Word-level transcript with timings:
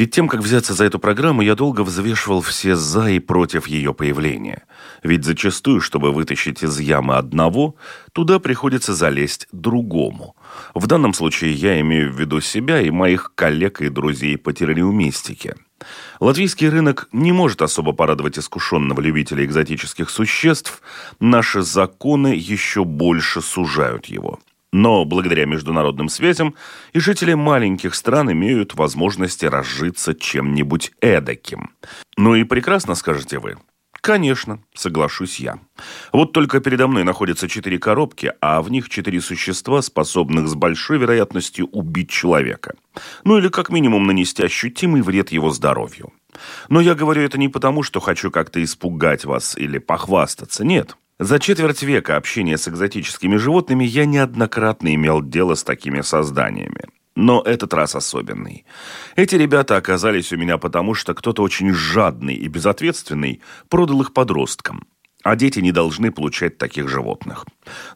Перед 0.00 0.12
тем, 0.12 0.28
как 0.28 0.40
взяться 0.40 0.72
за 0.72 0.86
эту 0.86 0.98
программу, 0.98 1.42
я 1.42 1.54
долго 1.54 1.82
взвешивал 1.82 2.40
все 2.40 2.74
«за» 2.74 3.10
и 3.10 3.18
«против» 3.18 3.66
ее 3.66 3.92
появления. 3.92 4.62
Ведь 5.02 5.26
зачастую, 5.26 5.82
чтобы 5.82 6.10
вытащить 6.10 6.62
из 6.62 6.80
ямы 6.80 7.16
одного, 7.16 7.76
туда 8.14 8.38
приходится 8.38 8.94
залезть 8.94 9.46
другому. 9.52 10.36
В 10.74 10.86
данном 10.86 11.12
случае 11.12 11.52
я 11.52 11.78
имею 11.82 12.10
в 12.10 12.18
виду 12.18 12.40
себя 12.40 12.80
и 12.80 12.88
моих 12.88 13.32
коллег 13.34 13.82
и 13.82 13.90
друзей 13.90 14.38
по 14.38 14.54
террориумистике. 14.54 15.56
Латвийский 16.18 16.70
рынок 16.70 17.06
не 17.12 17.32
может 17.32 17.60
особо 17.60 17.92
порадовать 17.92 18.38
искушенного 18.38 19.02
любителя 19.02 19.44
экзотических 19.44 20.08
существ. 20.08 20.80
Наши 21.20 21.60
законы 21.60 22.28
еще 22.28 22.86
больше 22.86 23.42
сужают 23.42 24.06
его. 24.06 24.38
Но 24.72 25.04
благодаря 25.04 25.46
международным 25.46 26.08
связям 26.08 26.54
и 26.92 27.00
жители 27.00 27.34
маленьких 27.34 27.94
стран 27.94 28.32
имеют 28.32 28.74
возможности 28.74 29.46
разжиться 29.46 30.14
чем-нибудь 30.14 30.92
эдаким. 31.00 31.70
Ну 32.16 32.36
и 32.36 32.44
прекрасно, 32.44 32.94
скажете 32.94 33.38
вы. 33.38 33.56
Конечно, 34.00 34.62
соглашусь 34.74 35.40
я. 35.40 35.58
Вот 36.12 36.32
только 36.32 36.60
передо 36.60 36.88
мной 36.88 37.04
находятся 37.04 37.48
четыре 37.48 37.78
коробки, 37.78 38.32
а 38.40 38.62
в 38.62 38.70
них 38.70 38.88
четыре 38.88 39.20
существа, 39.20 39.82
способных 39.82 40.48
с 40.48 40.54
большой 40.54 40.98
вероятностью 40.98 41.66
убить 41.66 42.08
человека. 42.08 42.74
Ну 43.24 43.36
или 43.36 43.48
как 43.48 43.68
минимум 43.68 44.06
нанести 44.06 44.42
ощутимый 44.42 45.02
вред 45.02 45.32
его 45.32 45.50
здоровью. 45.50 46.12
Но 46.68 46.80
я 46.80 46.94
говорю 46.94 47.22
это 47.22 47.36
не 47.36 47.48
потому, 47.48 47.82
что 47.82 48.00
хочу 48.00 48.30
как-то 48.30 48.62
испугать 48.62 49.24
вас 49.26 49.56
или 49.58 49.78
похвастаться, 49.78 50.64
нет. 50.64 50.96
За 51.20 51.38
четверть 51.38 51.82
века 51.82 52.16
общения 52.16 52.56
с 52.56 52.66
экзотическими 52.66 53.36
животными 53.36 53.84
я 53.84 54.06
неоднократно 54.06 54.94
имел 54.94 55.20
дело 55.20 55.54
с 55.54 55.62
такими 55.62 56.00
созданиями. 56.00 56.84
Но 57.14 57.42
этот 57.42 57.74
раз 57.74 57.94
особенный. 57.94 58.64
Эти 59.16 59.34
ребята 59.34 59.76
оказались 59.76 60.32
у 60.32 60.38
меня 60.38 60.56
потому, 60.56 60.94
что 60.94 61.12
кто-то 61.12 61.42
очень 61.42 61.74
жадный 61.74 62.36
и 62.36 62.48
безответственный 62.48 63.42
продал 63.68 64.00
их 64.00 64.14
подросткам. 64.14 64.86
А 65.22 65.36
дети 65.36 65.58
не 65.58 65.72
должны 65.72 66.10
получать 66.10 66.56
таких 66.56 66.88
животных. 66.88 67.44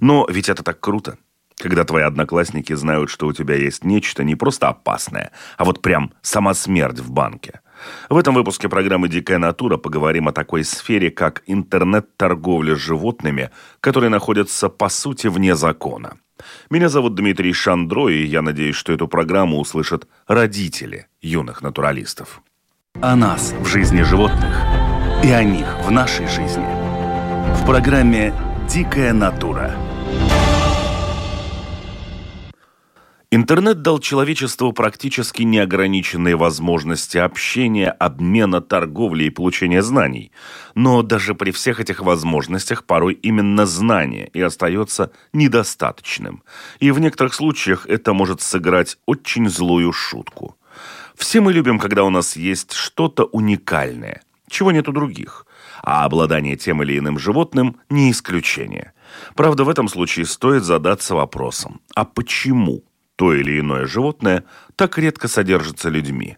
Но 0.01 0.27
ведь 0.29 0.51
это 0.51 0.63
так 0.63 0.79
круто. 0.81 1.17
Когда 1.57 1.85
твои 1.85 2.03
одноклассники 2.03 2.75
знают, 2.75 3.09
что 3.09 3.27
у 3.27 3.33
тебя 3.33 3.55
есть 3.55 3.85
нечто 3.85 4.23
не 4.23 4.35
просто 4.35 4.69
опасное, 4.69 5.33
а 5.57 5.65
вот 5.65 5.81
прям 5.81 6.13
сама 6.21 6.53
смерть 6.53 6.99
в 6.99 7.11
банке. 7.11 7.61
В 8.09 8.17
этом 8.17 8.35
выпуске 8.35 8.69
программы 8.69 9.09
«Дикая 9.09 9.39
натура» 9.39 9.77
поговорим 9.77 10.29
о 10.29 10.33
такой 10.33 10.65
сфере, 10.65 11.11
как 11.11 11.43
интернет-торговля 11.47 12.77
животными, 12.77 13.51
которые 13.81 14.11
находятся, 14.11 14.69
по 14.69 14.89
сути, 14.89 15.29
вне 15.29 15.55
закона. 15.55 16.15
Меня 16.71 16.89
зовут 16.89 17.15
Дмитрий 17.15 17.53
Шандро, 17.53 18.09
и 18.09 18.25
я 18.25 18.43
надеюсь, 18.43 18.77
что 18.77 18.93
эту 18.93 19.09
программу 19.09 19.59
услышат 19.59 20.07
родители 20.27 21.07
юных 21.23 21.63
натуралистов. 21.63 22.43
О 23.01 23.17
нас 23.17 23.55
в 23.61 23.67
жизни 23.67 24.03
животных 24.03 24.57
и 25.23 25.31
о 25.31 25.43
них 25.43 25.67
в 25.85 25.91
нашей 25.91 26.27
жизни. 26.29 26.67
В 27.55 27.67
программе 27.67 28.35
«Дикая 28.69 29.13
натура». 29.13 29.75
Интернет 33.37 33.83
дал 33.83 33.99
человечеству 33.99 34.73
практически 34.73 35.43
неограниченные 35.43 36.37
возможности 36.37 37.19
общения, 37.19 37.91
обмена, 37.91 38.61
торговли 38.61 39.25
и 39.25 39.31
получения 39.31 39.83
знаний. 39.83 40.31
Но 40.77 41.03
даже 41.03 41.35
при 41.35 41.51
всех 41.51 41.81
этих 41.81 42.01
возможностях 42.01 42.85
порой 42.85 43.15
именно 43.15 43.67
знание 43.67 44.31
и 44.35 44.41
остается 44.41 45.11
недостаточным. 45.33 46.45
И 46.79 46.93
в 46.93 47.01
некоторых 47.01 47.35
случаях 47.35 47.89
это 47.89 48.13
может 48.13 48.41
сыграть 48.41 48.99
очень 49.05 49.51
злую 49.51 49.93
шутку. 49.93 50.57
Все 51.17 51.41
мы 51.41 51.53
любим, 51.53 51.81
когда 51.81 52.05
у 52.05 52.11
нас 52.11 52.37
есть 52.37 52.73
что-то 52.73 53.25
уникальное, 53.25 54.23
чего 54.49 54.71
нет 54.71 54.89
у 54.89 54.93
других. 54.93 55.45
А 55.83 56.05
обладание 56.05 56.55
тем 56.55 56.85
или 56.85 56.97
иным 56.97 57.19
животным 57.19 57.81
не 57.91 58.13
исключение. 58.13 58.93
Правда, 59.35 59.65
в 59.65 59.69
этом 59.69 59.89
случае 59.89 60.25
стоит 60.25 60.63
задаться 60.63 61.17
вопросом, 61.17 61.81
а 61.97 62.05
почему? 62.05 62.85
То 63.17 63.35
или 63.35 63.61
иное 63.61 63.87
животное 63.87 64.45
так 64.77 64.99
редко 64.99 65.29
содержится 65.29 65.89
людьми. 65.89 66.37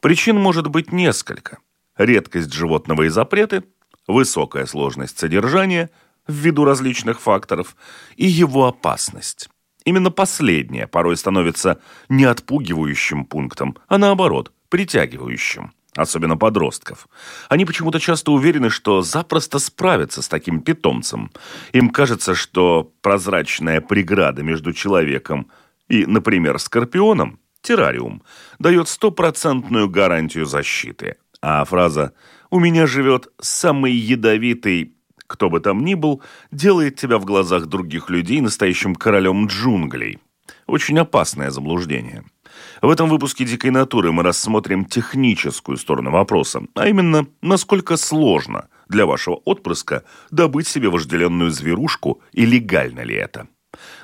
Причин 0.00 0.38
может 0.38 0.68
быть 0.68 0.92
несколько. 0.92 1.58
Редкость 1.96 2.52
животного 2.52 3.02
и 3.02 3.08
запреты, 3.08 3.62
высокая 4.06 4.66
сложность 4.66 5.18
содержания 5.18 5.90
ввиду 6.26 6.64
различных 6.64 7.20
факторов 7.20 7.76
и 8.16 8.26
его 8.26 8.66
опасность. 8.66 9.48
Именно 9.84 10.10
последнее 10.10 10.86
порой 10.86 11.16
становится 11.16 11.80
не 12.08 12.24
отпугивающим 12.24 13.24
пунктом, 13.24 13.76
а 13.88 13.98
наоборот, 13.98 14.52
притягивающим 14.68 15.72
особенно 15.96 16.36
подростков. 16.36 17.08
Они 17.48 17.64
почему-то 17.64 18.00
часто 18.00 18.32
уверены, 18.32 18.70
что 18.70 19.02
запросто 19.02 19.58
справятся 19.58 20.22
с 20.22 20.28
таким 20.28 20.60
питомцем. 20.62 21.30
Им 21.72 21.90
кажется, 21.90 22.34
что 22.34 22.92
прозрачная 23.02 23.80
преграда 23.80 24.42
между 24.42 24.72
человеком 24.72 25.42
и, 25.42 25.61
например, 26.06 26.58
скорпионам 26.58 27.38
террариум 27.60 28.22
дает 28.58 28.88
стопроцентную 28.88 29.88
гарантию 29.88 30.46
защиты. 30.46 31.16
А 31.40 31.64
фраза 31.64 32.12
«У 32.50 32.58
меня 32.60 32.86
живет 32.86 33.32
самый 33.40 33.92
ядовитый 33.92 34.94
кто 35.32 35.48
бы 35.48 35.60
там 35.60 35.82
ни 35.82 35.94
был, 35.94 36.22
делает 36.50 36.96
тебя 36.96 37.16
в 37.18 37.24
глазах 37.24 37.66
других 37.66 38.10
людей 38.10 38.42
настоящим 38.42 38.94
королем 38.94 39.46
джунглей. 39.46 40.18
Очень 40.66 40.98
опасное 40.98 41.50
заблуждение. 41.50 42.24
В 42.82 42.90
этом 42.90 43.08
выпуске 43.08 43.46
«Дикой 43.46 43.70
натуры» 43.70 44.12
мы 44.12 44.22
рассмотрим 44.22 44.84
техническую 44.84 45.78
сторону 45.78 46.10
вопроса, 46.10 46.62
а 46.74 46.86
именно, 46.86 47.26
насколько 47.40 47.96
сложно 47.96 48.68
для 48.88 49.06
вашего 49.06 49.36
отпрыска 49.36 50.04
добыть 50.30 50.68
себе 50.68 50.90
вожделенную 50.90 51.50
зверушку 51.50 52.20
и 52.32 52.44
легально 52.44 53.00
ли 53.00 53.14
это. 53.14 53.48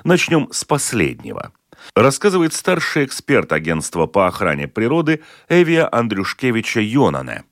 Начнем 0.03 0.47
с 0.51 0.65
последнего– 0.65 1.51
рассказывает 1.95 2.53
старший 2.53 3.05
эксперт 3.05 3.51
агентства 3.51 4.05
по 4.05 4.27
охране 4.27 4.67
природы 4.67 5.21
Эвия 5.47 5.87
Андрюшкевича 5.91 6.81
Йонане. 6.81 7.43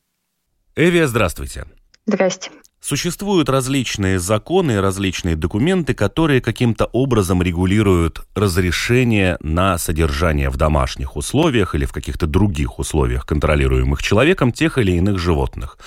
Эвия, 0.76 1.08
здравствуйте. 1.08 1.66
Здрасте. 2.06 2.52
Существуют 2.80 3.50
различные 3.50 4.20
законы, 4.20 4.80
различные 4.80 5.36
документы, 5.36 5.94
которые 5.94 6.40
каким-то 6.40 6.86
образом 6.86 7.42
регулируют 7.42 8.26
разрешение 8.36 9.38
на 9.42 9.78
содержание 9.78 10.50
в 10.50 10.58
домашних 10.58 11.16
условиях 11.16 11.76
или 11.76 11.86
в 11.86 11.92
каких-то 11.92 12.28
других 12.28 12.80
условиях, 12.80 13.26
контролируемых 13.26 14.02
человеком, 14.02 14.52
тех 14.52 14.78
или 14.78 14.92
иных 14.94 15.18
животных. 15.18 15.78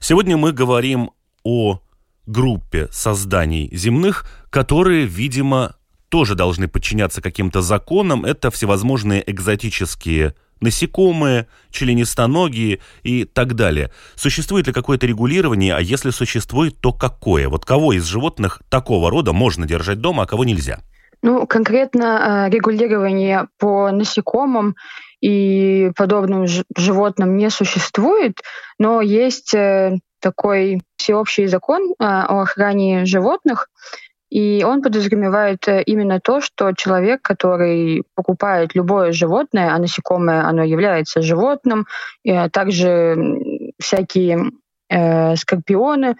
Сегодня 0.00 0.36
мы 0.36 0.52
говорим 0.52 1.10
о 1.44 1.80
группе 2.26 2.88
созданий 2.90 3.68
земных, 3.72 4.26
которые, 4.50 5.06
видимо, 5.06 5.76
тоже 6.12 6.34
должны 6.34 6.68
подчиняться 6.68 7.22
каким-то 7.22 7.62
законам. 7.62 8.26
Это 8.26 8.50
всевозможные 8.50 9.24
экзотические 9.28 10.34
насекомые, 10.60 11.46
членистоногие 11.70 12.80
и 13.02 13.24
так 13.24 13.54
далее. 13.54 13.90
Существует 14.14 14.66
ли 14.66 14.74
какое-то 14.74 15.06
регулирование, 15.06 15.74
а 15.74 15.80
если 15.80 16.10
существует, 16.10 16.76
то 16.82 16.92
какое? 16.92 17.48
Вот 17.48 17.64
кого 17.64 17.94
из 17.94 18.04
животных 18.04 18.60
такого 18.68 19.10
рода 19.10 19.32
можно 19.32 19.66
держать 19.66 20.00
дома, 20.00 20.24
а 20.24 20.26
кого 20.26 20.44
нельзя? 20.44 20.80
Ну, 21.22 21.46
конкретно 21.46 22.46
э, 22.46 22.50
регулирование 22.50 23.48
по 23.58 23.90
насекомым 23.90 24.76
и 25.22 25.92
подобным 25.96 26.46
животным 26.76 27.38
не 27.38 27.48
существует, 27.48 28.38
но 28.78 29.00
есть 29.00 29.54
э, 29.54 29.98
такой 30.20 30.82
всеобщий 30.96 31.46
закон 31.46 31.92
э, 31.92 31.94
о 31.98 32.42
охране 32.42 33.06
животных, 33.06 33.68
и 34.32 34.64
он 34.64 34.80
подразумевает 34.80 35.68
э, 35.68 35.82
именно 35.82 36.18
то, 36.18 36.40
что 36.40 36.72
человек, 36.72 37.20
который 37.20 38.02
покупает 38.14 38.74
любое 38.74 39.12
животное, 39.12 39.74
а 39.74 39.78
насекомое, 39.78 40.42
оно 40.44 40.62
является 40.62 41.20
животным, 41.20 41.86
и, 42.24 42.30
а 42.30 42.48
также 42.48 43.14
всякие 43.78 44.52
э, 44.88 45.36
скорпионы, 45.36 46.16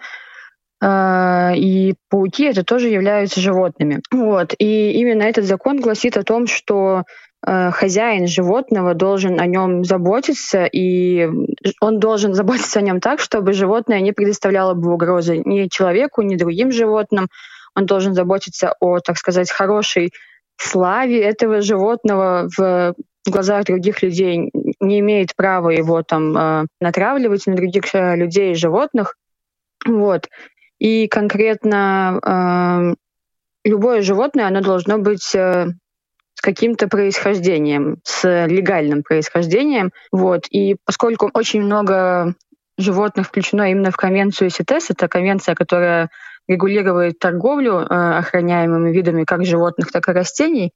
э, 0.79 1.55
и 1.55 1.95
пауки 2.11 2.43
это 2.43 2.63
тоже 2.63 2.89
являются 2.89 3.41
животными. 3.41 4.03
Вот. 4.11 4.53
И 4.59 4.91
именно 4.91 5.23
этот 5.23 5.45
закон 5.45 5.81
гласит 5.81 6.15
о 6.15 6.23
том, 6.23 6.45
что 6.45 7.05
э, 7.47 7.71
хозяин 7.71 8.27
животного 8.27 8.93
должен 8.93 9.39
о 9.39 9.47
нем 9.47 9.83
заботиться, 9.83 10.65
и 10.65 11.27
он 11.81 11.99
должен 11.99 12.33
заботиться 12.35 12.77
о 12.77 12.83
нем 12.83 12.99
так, 12.99 13.21
чтобы 13.21 13.53
животное 13.53 14.01
не 14.01 14.11
предоставляло 14.11 14.75
бы 14.75 14.93
угрозы 14.93 15.41
ни 15.43 15.67
человеку, 15.67 16.21
ни 16.21 16.35
другим 16.35 16.71
животным. 16.71 17.27
Он 17.75 17.85
должен 17.85 18.13
заботиться 18.13 18.73
о, 18.79 18.99
так 18.99 19.17
сказать, 19.17 19.51
хорошей 19.51 20.11
славе 20.57 21.21
этого 21.21 21.61
животного 21.61 22.47
в 22.55 22.93
глазах 23.25 23.65
других 23.65 24.03
людей, 24.03 24.51
не 24.79 24.99
имеет 24.99 25.35
права 25.35 25.69
его 25.69 26.03
там 26.03 26.37
э, 26.37 26.65
натравливать 26.81 27.47
на 27.47 27.55
других 27.55 27.83
э, 27.93 28.15
людей 28.15 28.51
и 28.51 28.55
животных. 28.55 29.15
Вот. 29.85 30.29
И 30.79 31.07
конкретно 31.07 32.95
любое 33.63 34.01
животное, 34.01 34.47
оно 34.47 34.59
должно 34.59 34.97
быть 34.97 35.33
каким-то 36.41 36.89
происхождением, 36.89 37.97
с 38.03 38.45
легальным 38.47 39.01
происхождением. 39.01 39.91
Вот. 40.11 40.45
И 40.49 40.75
поскольку 40.85 41.29
очень 41.33 41.61
много 41.61 42.35
животных 42.77 43.27
включено 43.27 43.71
именно 43.71 43.91
в 43.91 43.95
конвенцию 43.95 44.49
СИТЕС, 44.49 44.89
это 44.89 45.07
конвенция, 45.07 45.55
которая 45.55 46.09
регулирует 46.47 47.19
торговлю 47.19 47.79
э, 47.79 47.85
охраняемыми 48.17 48.91
видами 48.91 49.23
как 49.23 49.45
животных, 49.45 49.91
так 49.91 50.09
и 50.09 50.11
растений, 50.11 50.73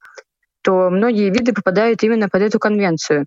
то 0.62 0.90
многие 0.90 1.30
виды 1.30 1.52
попадают 1.52 2.02
именно 2.02 2.28
под 2.28 2.42
эту 2.42 2.58
конвенцию. 2.58 3.26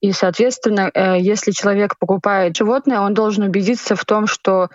И, 0.00 0.12
соответственно, 0.12 0.90
э, 0.92 1.18
если 1.20 1.50
человек 1.50 1.98
покупает 1.98 2.56
животное, 2.56 3.00
он 3.00 3.14
должен 3.14 3.44
убедиться 3.44 3.96
в 3.96 4.04
том, 4.04 4.26
что 4.26 4.68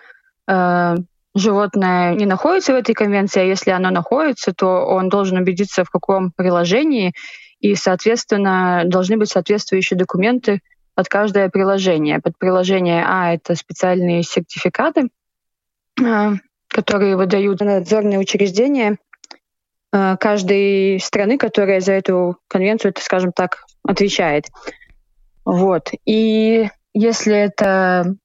э, 0.47 0.95
животное 1.35 2.13
не 2.15 2.25
находится 2.25 2.73
в 2.73 2.75
этой 2.75 2.93
конвенции, 2.93 3.41
а 3.41 3.45
если 3.45 3.71
оно 3.71 3.89
находится, 3.89 4.53
то 4.53 4.85
он 4.85 5.09
должен 5.09 5.37
убедиться, 5.37 5.83
в 5.83 5.89
каком 5.89 6.31
приложении, 6.31 7.13
и, 7.59 7.75
соответственно, 7.75 8.83
должны 8.85 9.17
быть 9.17 9.29
соответствующие 9.29 9.97
документы 9.97 10.59
под 10.95 11.07
каждое 11.07 11.49
приложение. 11.49 12.19
Под 12.19 12.37
приложение 12.37 13.03
А— 13.07 13.33
это 13.35 13.55
специальные 13.55 14.23
сертификаты, 14.23 15.09
которые 16.73 17.15
выдают 17.15 17.61
надзорные 17.61 18.19
учреждения 18.19 18.97
а, 19.91 20.17
каждой 20.17 20.99
страны, 20.99 21.37
которая 21.37 21.79
за 21.79 21.93
эту 21.93 22.37
конвенцию, 22.47 22.93
скажем 22.97 23.31
так, 23.31 23.63
отвечает. 23.87 24.47
Вот. 25.45 25.91
И 26.05 26.67
если 26.93 27.35
это 27.35 28.15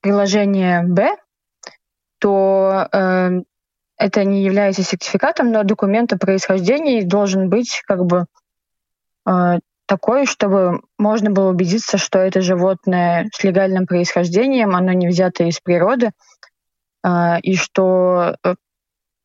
приложение 0.00 0.82
Б, 0.82 1.16
то 2.18 2.88
э, 2.92 3.30
это 3.96 4.24
не 4.24 4.44
является 4.44 4.82
сертификатом, 4.82 5.50
но 5.50 5.64
документ 5.64 6.12
о 6.12 6.18
происхождении 6.18 7.02
должен 7.02 7.48
быть 7.48 7.82
как 7.86 8.04
бы 8.04 8.26
э, 9.28 9.58
такой, 9.86 10.26
чтобы 10.26 10.80
можно 10.98 11.30
было 11.30 11.50
убедиться, 11.50 11.98
что 11.98 12.18
это 12.18 12.40
животное 12.40 13.28
с 13.32 13.42
легальным 13.42 13.86
происхождением, 13.86 14.76
оно 14.76 14.92
не 14.92 15.08
взято 15.08 15.44
из 15.44 15.60
природы, 15.60 16.06
э, 16.06 16.10
и 17.42 17.56
что, 17.56 18.36
э, 18.44 18.54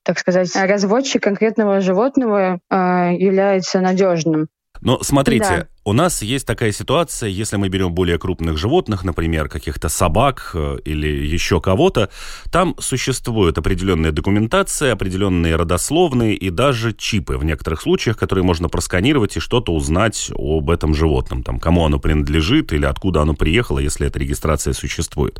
так 0.03 0.19
сказать, 0.19 0.55
разводчик 0.55 1.23
конкретного 1.23 1.81
животного 1.81 2.59
э, 2.69 2.75
является 3.17 3.79
надежным. 3.81 4.47
Но 4.81 5.01
смотрите, 5.03 5.47
да. 5.47 5.67
у 5.83 5.93
нас 5.93 6.23
есть 6.23 6.47
такая 6.47 6.71
ситуация, 6.71 7.29
если 7.29 7.55
мы 7.57 7.69
берем 7.69 7.93
более 7.93 8.17
крупных 8.17 8.57
животных, 8.57 9.03
например, 9.03 9.47
каких-то 9.47 9.89
собак 9.89 10.51
э, 10.55 10.79
или 10.85 11.07
еще 11.07 11.61
кого-то, 11.61 12.09
там 12.51 12.75
существует 12.79 13.57
определенная 13.59 14.11
документация, 14.11 14.93
определенные 14.93 15.55
родословные 15.55 16.35
и 16.35 16.49
даже 16.49 16.93
чипы 16.93 17.37
в 17.37 17.43
некоторых 17.43 17.81
случаях, 17.81 18.17
которые 18.17 18.43
можно 18.43 18.69
просканировать 18.69 19.37
и 19.37 19.39
что-то 19.39 19.71
узнать 19.71 20.31
об 20.35 20.69
этом 20.71 20.95
животном, 20.95 21.43
там, 21.43 21.59
кому 21.59 21.85
оно 21.85 21.99
принадлежит 21.99 22.73
или 22.73 22.85
откуда 22.85 23.21
оно 23.21 23.35
приехало, 23.35 23.77
если 23.77 24.07
эта 24.07 24.17
регистрация 24.17 24.73
существует. 24.73 25.39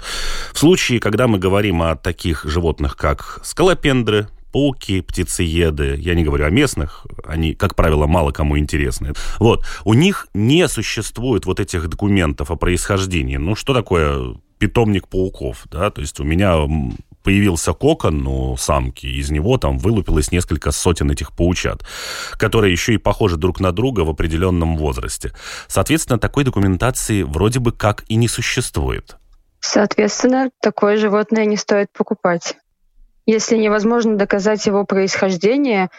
В 0.53 0.59
случае, 0.59 0.99
когда 0.99 1.27
мы 1.27 1.39
говорим 1.39 1.81
о 1.81 1.95
таких 1.95 2.45
животных, 2.45 2.95
как 2.95 3.39
скалопендры, 3.43 4.27
пауки, 4.51 5.01
птицееды, 5.01 5.95
я 5.97 6.15
не 6.15 6.23
говорю 6.23 6.45
о 6.45 6.49
местных, 6.49 7.05
они, 7.23 7.53
как 7.53 7.75
правило, 7.75 8.07
мало 8.07 8.31
кому 8.31 8.57
интересны. 8.57 9.13
Вот, 9.39 9.65
у 9.85 9.93
них 9.93 10.27
не 10.33 10.67
существует 10.67 11.45
вот 11.45 11.59
этих 11.59 11.87
документов 11.87 12.51
о 12.51 12.55
происхождении. 12.55 13.37
Ну, 13.37 13.55
что 13.55 13.73
такое 13.73 14.35
питомник 14.59 15.07
пауков, 15.07 15.63
да, 15.71 15.89
то 15.89 16.01
есть 16.01 16.19
у 16.19 16.23
меня 16.23 16.55
появился 17.23 17.73
кокон 17.73 18.27
у 18.27 18.57
самки, 18.57 19.05
из 19.05 19.31
него 19.31 19.57
там 19.57 19.77
вылупилось 19.77 20.31
несколько 20.31 20.71
сотен 20.71 21.09
этих 21.11 21.31
паучат, 21.31 21.83
которые 22.33 22.71
еще 22.71 22.93
и 22.93 22.97
похожи 22.97 23.37
друг 23.37 23.59
на 23.59 23.71
друга 23.71 24.01
в 24.01 24.09
определенном 24.09 24.77
возрасте. 24.77 25.33
Соответственно, 25.67 26.19
такой 26.19 26.43
документации 26.43 27.23
вроде 27.23 27.59
бы 27.59 27.71
как 27.71 28.03
и 28.07 28.15
не 28.15 28.27
существует. 28.27 29.17
Соответственно, 29.59 30.49
такое 30.59 30.97
животное 30.97 31.45
не 31.45 31.57
стоит 31.57 31.91
покупать. 31.91 32.55
Если 33.25 33.57
невозможно 33.57 34.17
доказать 34.17 34.65
его 34.65 34.85
происхождение, 34.85 35.89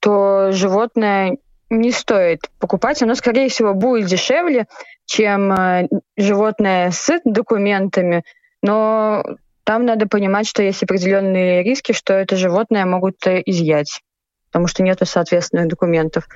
то 0.00 0.50
животное 0.52 1.38
не 1.68 1.92
стоит 1.92 2.40
покупать. 2.58 3.02
Оно, 3.02 3.14
скорее 3.14 3.48
всего, 3.48 3.74
будет 3.74 4.06
дешевле, 4.06 4.66
чем 5.06 5.52
э, 5.52 5.88
животное 6.16 6.90
с 6.90 7.20
документами, 7.24 8.24
но 8.62 9.24
там 9.64 9.84
надо 9.84 10.06
понимать, 10.06 10.48
что 10.48 10.62
есть 10.62 10.82
определенные 10.82 11.62
риски, 11.62 11.92
что 11.92 12.14
это 12.14 12.36
животное 12.36 12.86
могут 12.86 13.24
э, 13.26 13.42
изъять, 13.46 14.00
потому 14.50 14.66
что 14.66 14.82
нет 14.82 14.98
соответственных 15.04 15.68
документов. 15.68 16.26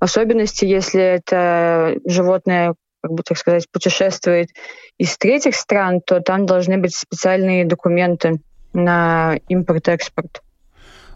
В 0.00 0.04
особенности, 0.04 0.64
если 0.64 1.02
это 1.02 1.96
животное, 2.04 2.74
как 3.02 3.12
бы 3.12 3.22
так 3.22 3.38
сказать, 3.38 3.70
путешествует 3.70 4.48
из 4.98 5.16
третьих 5.18 5.54
стран, 5.54 6.00
то 6.00 6.20
там 6.20 6.46
должны 6.46 6.78
быть 6.78 6.94
специальные 6.94 7.64
документы 7.64 8.40
на 8.72 9.36
импорт-экспорт. 9.48 10.42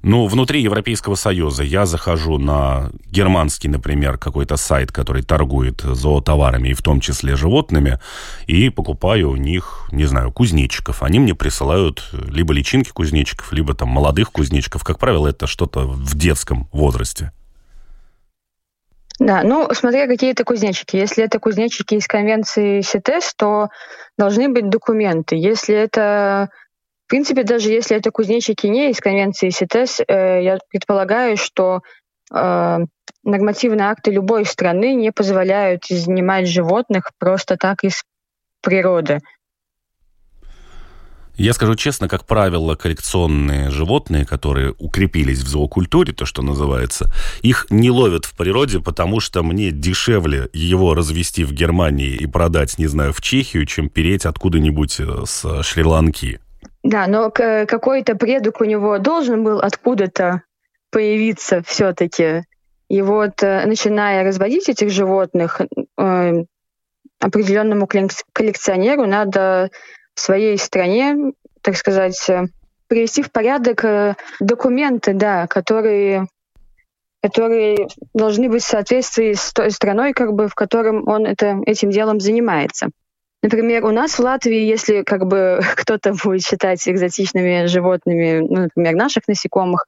Ну, 0.06 0.27
внутри 0.27 0.61
Европейского 0.61 1.15
Союза 1.15 1.62
я 1.62 1.87
захожу 1.87 2.37
на 2.37 2.91
германский, 3.11 3.69
например, 3.69 4.19
какой-то 4.19 4.59
сайт, 4.59 4.93
который 4.93 5.23
торгует 5.23 5.81
зоотоварами, 5.81 6.69
и 6.69 6.75
в 6.75 6.83
том 6.83 7.01
числе 7.01 7.37
животными, 7.37 7.99
и 8.47 8.69
покупаю 8.69 9.31
у 9.31 9.37
них, 9.37 9.89
не 9.93 10.05
знаю, 10.05 10.31
кузнечиков. 10.31 11.03
Они 11.03 11.21
мне 11.21 11.35
присылают 11.35 12.11
либо 12.12 12.53
личинки 12.53 12.91
кузнечиков, 12.91 13.51
либо 13.51 13.73
там 13.73 13.89
молодых 13.89 14.31
кузнечиков. 14.31 14.85
Как 14.85 14.99
правило, 14.99 15.29
это 15.29 15.47
что-то 15.47 15.87
в 15.87 16.15
детском 16.15 16.69
возрасте. 16.71 17.33
Да, 19.19 19.43
ну, 19.43 19.69
смотря 19.73 20.06
какие 20.06 20.33
это 20.33 20.45
кузнечики. 20.45 20.97
Если 20.97 21.25
это 21.25 21.39
кузнечики 21.39 21.95
из 21.95 22.06
конвенции 22.06 22.83
СИТЕС, 22.83 23.35
то 23.37 23.69
должны 24.19 24.51
быть 24.51 24.69
документы. 24.69 25.37
Если 25.37 25.75
это 25.75 26.51
в 27.05 27.11
принципе, 27.11 27.44
даже 27.44 27.70
если 27.70 27.96
это 27.96 28.11
кузнечики 28.11 28.67
не 28.67 28.91
из 28.91 28.99
конвенции 28.99 29.51
СИТЕС, 29.51 30.01
э, 30.01 30.43
я 30.43 30.58
предполагаю, 30.70 31.37
что 31.37 31.82
э, 32.32 32.79
нормативные 33.23 33.89
акты 33.89 34.11
любой 34.11 34.46
страны 34.46 34.94
не 34.94 35.13
позволяют 35.13 35.84
изнимать 35.91 36.49
животных 36.49 37.11
просто 37.19 37.56
так 37.58 37.84
из 37.84 38.05
природы. 38.63 39.20
Я 41.37 41.53
скажу 41.53 41.75
честно, 41.75 42.08
как 42.08 42.27
правило, 42.27 42.77
коллекционные 42.77 43.70
животные, 43.70 44.25
которые 44.25 44.73
укрепились 44.79 45.41
в 45.41 45.49
зоокультуре, 45.49 46.13
то, 46.13 46.25
что 46.25 46.43
называется, 46.43 47.13
их 47.43 47.67
не 47.70 47.91
ловят 47.91 48.25
в 48.25 48.37
природе, 48.37 48.79
потому 48.81 49.19
что 49.19 49.43
мне 49.43 49.73
дешевле 49.73 50.49
его 50.53 50.94
развести 50.94 51.44
в 51.44 51.53
Германии 51.53 52.15
и 52.15 52.27
продать, 52.27 52.79
не 52.79 52.87
знаю, 52.87 53.13
в 53.13 53.20
Чехию, 53.20 53.67
чем 53.67 53.91
переть 53.91 54.25
откуда-нибудь 54.25 55.01
э, 55.01 55.25
с 55.27 55.63
Шри-Ланки. 55.65 56.39
Да, 56.84 57.06
но 57.06 57.31
какой-то 57.31 58.14
предок 58.14 58.60
у 58.60 58.64
него 58.64 58.98
должен 58.98 59.43
был 59.43 59.58
откуда-то 59.58 60.43
появиться 60.91 61.62
все-таки. 61.67 62.43
И 62.91 63.00
вот 63.00 63.43
э, 63.43 63.64
начиная 63.67 64.22
разводить 64.22 64.69
этих 64.69 64.91
животных, 64.91 65.62
э, 65.62 66.32
определенному 67.19 67.86
коллекционеру 67.86 69.06
надо 69.06 69.70
в 70.14 70.20
своей 70.20 70.58
стране, 70.58 71.32
так 71.62 71.76
сказать, 71.76 72.29
э, 72.29 72.48
привести 72.86 73.22
в 73.22 73.32
порядок 73.32 74.17
документы, 74.38 75.14
да, 75.14 75.46
которые 75.46 76.26
которые 77.22 77.88
должны 78.12 78.50
быть 78.50 78.62
в 78.62 78.69
соответствии 78.69 79.32
с 79.32 79.55
той 79.55 79.70
страной, 79.70 80.12
как 80.12 80.34
бы, 80.34 80.46
в 80.46 80.55
котором 80.55 81.08
он 81.08 81.24
это, 81.24 81.58
этим 81.64 81.88
делом 81.88 82.20
занимается. 82.20 82.91
Например, 83.44 83.84
у 83.84 83.91
нас 83.91 84.15
в 84.19 84.20
Латвии, 84.20 84.60
если 84.60 85.03
как 85.03 85.27
бы 85.27 85.60
кто-то 85.77 86.15
будет 86.15 86.43
считать 86.43 86.89
экзотичными 86.89 87.67
животными, 87.67 88.39
ну, 88.39 88.63
например, 88.63 88.94
наших 88.94 89.29
насекомых, 89.29 89.84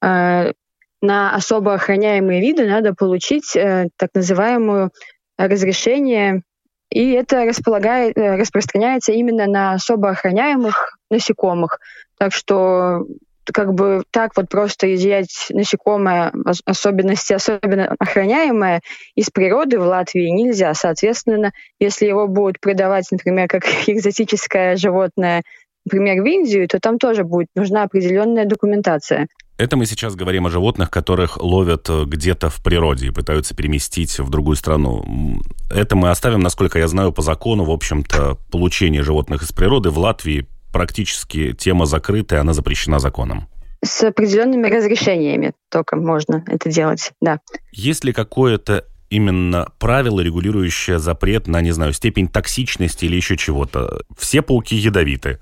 э, 0.00 0.52
на 1.00 1.34
особо 1.34 1.74
охраняемые 1.74 2.40
виды 2.40 2.64
надо 2.64 2.94
получить 2.94 3.56
э, 3.56 3.88
так 3.96 4.10
называемое 4.14 4.90
разрешение, 5.36 6.42
и 6.90 7.10
это 7.10 7.44
располагает, 7.44 8.16
э, 8.16 8.36
распространяется 8.36 9.10
именно 9.10 9.46
на 9.46 9.72
особо 9.72 10.10
охраняемых 10.10 10.96
насекомых. 11.10 11.80
Так 12.18 12.32
что 12.32 13.04
как 13.44 13.74
бы 13.74 14.02
так 14.10 14.32
вот 14.36 14.48
просто 14.48 14.94
изъять 14.94 15.46
насекомое, 15.50 16.32
особенности, 16.64 17.32
особенно 17.32 17.94
охраняемое, 17.98 18.82
из 19.14 19.30
природы 19.30 19.78
в 19.78 19.82
Латвии 19.82 20.28
нельзя. 20.28 20.74
Соответственно, 20.74 21.52
если 21.80 22.06
его 22.06 22.28
будут 22.28 22.60
продавать, 22.60 23.06
например, 23.10 23.48
как 23.48 23.64
экзотическое 23.88 24.76
животное, 24.76 25.42
например, 25.84 26.22
в 26.22 26.26
Индию, 26.26 26.68
то 26.68 26.78
там 26.78 26.98
тоже 26.98 27.24
будет 27.24 27.48
нужна 27.54 27.82
определенная 27.82 28.44
документация. 28.44 29.26
Это 29.58 29.76
мы 29.76 29.86
сейчас 29.86 30.16
говорим 30.16 30.46
о 30.46 30.50
животных, 30.50 30.90
которых 30.90 31.40
ловят 31.40 31.88
э, 31.88 32.04
где-то 32.06 32.50
в 32.50 32.62
природе 32.62 33.08
и 33.08 33.10
пытаются 33.10 33.54
переместить 33.54 34.18
в 34.18 34.28
другую 34.30 34.56
страну. 34.56 35.40
Это 35.70 35.94
мы 35.94 36.10
оставим, 36.10 36.40
насколько 36.40 36.78
я 36.78 36.88
знаю, 36.88 37.12
по 37.12 37.22
закону, 37.22 37.64
в 37.64 37.70
общем-то, 37.70 38.38
получение 38.50 39.02
животных 39.02 39.42
из 39.42 39.52
природы 39.52 39.90
в 39.90 39.98
Латвии 39.98 40.48
практически 40.72 41.52
тема 41.52 41.86
закрытая, 41.86 42.40
она 42.40 42.52
запрещена 42.52 42.98
законом. 42.98 43.48
С 43.84 44.02
определенными 44.04 44.68
разрешениями 44.68 45.52
только 45.68 45.96
можно 45.96 46.44
это 46.46 46.70
делать, 46.70 47.12
да. 47.20 47.40
Есть 47.72 48.04
ли 48.04 48.12
какое-то 48.12 48.84
именно 49.10 49.68
правило, 49.78 50.20
регулирующее 50.20 50.98
запрет 50.98 51.46
на, 51.46 51.60
не 51.60 51.72
знаю, 51.72 51.92
степень 51.92 52.28
токсичности 52.28 53.04
или 53.04 53.16
еще 53.16 53.36
чего-то? 53.36 54.02
Все 54.16 54.40
пауки 54.40 54.74
ядовиты. 54.74 55.38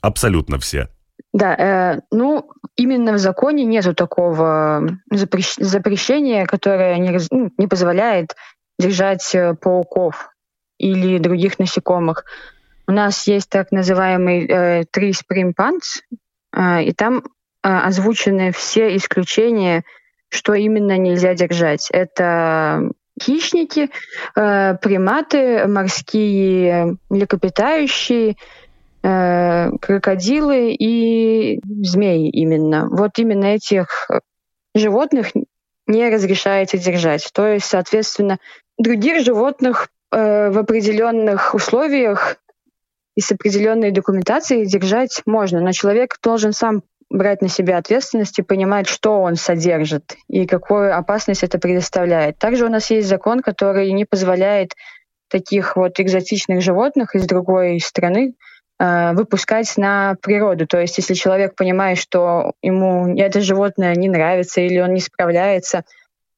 Абсолютно 0.00 0.58
все. 0.58 0.88
Да, 1.32 1.54
э, 1.54 2.00
ну, 2.10 2.50
именно 2.76 3.12
в 3.12 3.18
законе 3.18 3.64
нету 3.64 3.94
такого 3.94 4.98
запрещ- 5.12 5.62
запрещения, 5.62 6.46
которое 6.46 6.98
не, 6.98 7.18
ну, 7.30 7.50
не 7.56 7.66
позволяет 7.66 8.36
держать 8.78 9.34
э, 9.34 9.54
пауков 9.54 10.30
или 10.78 11.18
других 11.18 11.58
насекомых. 11.58 12.24
У 12.86 12.92
нас 12.92 13.26
есть 13.26 13.48
так 13.48 13.72
называемый 13.72 14.46
э, 14.46 14.84
три 14.90 15.12
Pants, 15.12 16.02
э, 16.52 16.84
и 16.84 16.92
там 16.92 17.18
э, 17.18 17.22
озвучены 17.62 18.52
все 18.52 18.94
исключения, 18.96 19.84
что 20.28 20.54
именно 20.54 20.98
нельзя 20.98 21.34
держать. 21.34 21.88
Это 21.90 22.90
хищники, 23.20 23.90
э, 24.36 24.74
приматы, 24.76 25.66
морские 25.66 26.96
млекопитающие, 27.08 28.36
э, 29.02 29.70
крокодилы 29.80 30.72
и 30.72 31.60
змеи 31.64 32.28
именно. 32.30 32.88
Вот 32.90 33.18
именно 33.18 33.46
этих 33.46 34.10
животных 34.74 35.32
не 35.86 36.08
разрешаете 36.10 36.78
держать. 36.78 37.30
То 37.32 37.46
есть, 37.46 37.66
соответственно, 37.66 38.38
других 38.78 39.24
животных 39.24 39.88
э, 40.10 40.50
в 40.50 40.58
определенных 40.58 41.54
условиях 41.54 42.36
и 43.16 43.20
с 43.20 43.30
определенной 43.30 43.90
документацией 43.90 44.66
держать 44.66 45.22
можно, 45.26 45.60
но 45.60 45.72
человек 45.72 46.16
должен 46.22 46.52
сам 46.52 46.82
брать 47.10 47.42
на 47.42 47.48
себя 47.48 47.78
ответственность 47.78 48.38
и 48.38 48.42
понимать, 48.42 48.88
что 48.88 49.20
он 49.20 49.36
содержит 49.36 50.16
и 50.28 50.46
какую 50.46 50.96
опасность 50.96 51.44
это 51.44 51.58
предоставляет. 51.58 52.38
Также 52.38 52.66
у 52.66 52.68
нас 52.68 52.90
есть 52.90 53.08
закон, 53.08 53.40
который 53.40 53.92
не 53.92 54.04
позволяет 54.04 54.72
таких 55.28 55.76
вот 55.76 55.98
экзотичных 56.00 56.60
животных 56.60 57.14
из 57.14 57.26
другой 57.26 57.80
страны 57.80 58.34
э, 58.78 59.12
выпускать 59.12 59.76
на 59.76 60.16
природу. 60.22 60.66
То 60.66 60.80
есть, 60.80 60.98
если 60.98 61.14
человек 61.14 61.54
понимает, 61.54 61.98
что 61.98 62.52
ему 62.62 63.16
это 63.16 63.40
животное 63.40 63.94
не 63.94 64.08
нравится 64.08 64.60
или 64.60 64.80
он 64.80 64.94
не 64.94 65.00
справляется 65.00 65.84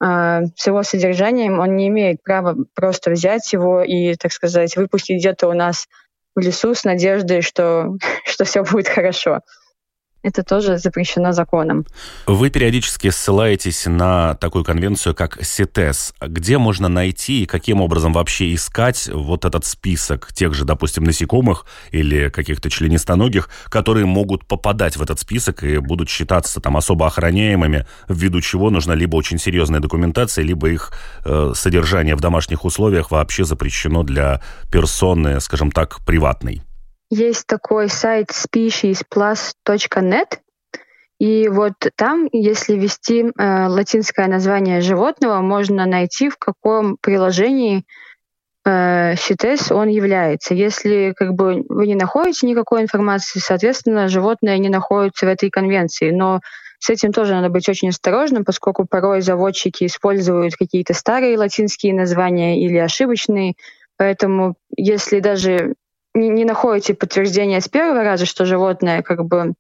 э, 0.03 0.41
с 0.57 0.67
его 0.67 0.83
содержанием, 0.83 1.59
он 1.59 1.77
не 1.77 1.89
имеет 1.89 2.23
права 2.23 2.57
просто 2.75 3.11
взять 3.11 3.53
его 3.53 3.83
и, 3.83 4.15
так 4.15 4.33
сказать, 4.33 4.77
выпустить 4.77 5.19
где-то 5.19 5.49
у 5.49 5.53
нас 5.53 5.87
в 6.37 6.41
лесу 6.41 6.75
с 6.75 6.85
надеждой, 6.85 7.41
что, 7.41 7.97
что 8.25 8.45
все 8.45 8.63
будет 8.63 8.89
хорошо 8.89 9.41
это 10.27 10.43
тоже 10.43 10.77
запрещено 10.79 11.33
законом. 11.33 11.87
Вы 12.27 12.51
периодически 12.51 13.11
ссылаетесь 13.11 13.87
на 13.87 14.35
такую 14.35 14.65
конвенцию, 14.65 15.15
как 15.15 15.39
СИТЕС. 15.41 16.15
Где 16.21 16.59
можно 16.59 16.89
найти 16.89 17.45
и 17.45 17.47
каким 17.47 17.81
образом 17.81 18.13
вообще 18.13 18.53
искать 18.53 19.09
вот 19.13 19.45
этот 19.45 19.65
список 19.65 20.33
тех 20.33 20.53
же, 20.53 20.65
допустим, 20.65 21.05
насекомых 21.05 21.65
или 21.93 22.29
каких-то 22.29 22.71
членистоногих, 22.71 23.49
которые 23.69 24.07
могут 24.07 24.47
попадать 24.47 24.97
в 24.97 25.03
этот 25.03 25.21
список 25.21 25.63
и 25.63 25.79
будут 25.79 26.11
считаться 26.11 26.61
там 26.61 26.77
особо 26.77 27.07
охраняемыми, 27.07 27.87
ввиду 28.09 28.41
чего 28.41 28.71
нужна 28.71 28.97
либо 28.97 29.15
очень 29.17 29.39
серьезная 29.39 29.81
документация, 29.81 30.45
либо 30.45 30.69
их 30.69 30.93
э, 31.25 31.53
содержание 31.55 32.17
в 32.17 32.21
домашних 32.21 32.65
условиях 32.65 33.13
вообще 33.13 33.45
запрещено 33.45 34.03
для 34.03 34.43
персоны, 34.73 35.41
скажем 35.41 35.71
так, 35.71 36.05
приватной. 36.05 36.63
Есть 37.11 37.47
такой 37.47 37.89
сайт 37.89 38.31
speciesplus.net, 38.31 40.39
и 41.19 41.49
вот 41.49 41.73
там, 41.97 42.29
если 42.33 42.75
ввести 42.75 43.25
э, 43.25 43.67
латинское 43.69 44.27
название 44.27 44.83
животного, 44.83 45.41
можно 45.41 45.87
найти, 45.87 46.29
в 46.29 46.37
каком 46.37 46.99
приложении 46.99 47.85
э, 48.67 49.15
он 49.71 49.89
является. 49.89 50.55
Если 50.55 51.15
как 51.17 51.35
бы, 51.35 51.65
вы 51.69 51.87
не 51.87 51.95
находите 51.95 52.47
никакой 52.47 52.83
информации, 52.83 53.39
соответственно, 53.39 54.09
животное 54.09 54.59
не 54.59 54.69
находится 54.69 55.25
в 55.25 55.31
этой 55.31 55.49
конвенции. 55.49 56.11
Но 56.11 56.41
с 56.81 56.91
этим 56.91 57.13
тоже 57.13 57.33
надо 57.33 57.49
быть 57.49 57.69
очень 57.69 57.89
осторожным, 57.89 58.45
поскольку 58.45 58.85
порой 58.85 59.23
заводчики 59.23 59.87
используют 59.87 60.57
какие-то 60.57 60.93
старые 60.93 61.39
латинские 61.39 61.95
названия 61.95 62.63
или 62.63 62.77
ошибочные. 62.77 63.55
Поэтому 63.97 64.57
если 64.77 65.21
даже 65.21 65.77
не, 66.17 66.45
находите 66.45 66.95
подтверждения 66.95 67.61
с 67.61 67.69
первого 67.69 68.03
раза, 68.03 68.27
что 68.27 68.45
животное 68.45 69.03
как 69.03 69.25
бы 69.25 69.55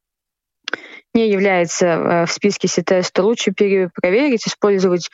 не 1.14 1.28
является 1.28 1.86
э, 1.86 2.26
в 2.26 2.32
списке 2.32 2.68
CTS, 2.68 3.10
то 3.12 3.22
лучше 3.22 3.52
перепроверить, 3.52 4.46
использовать 4.46 5.10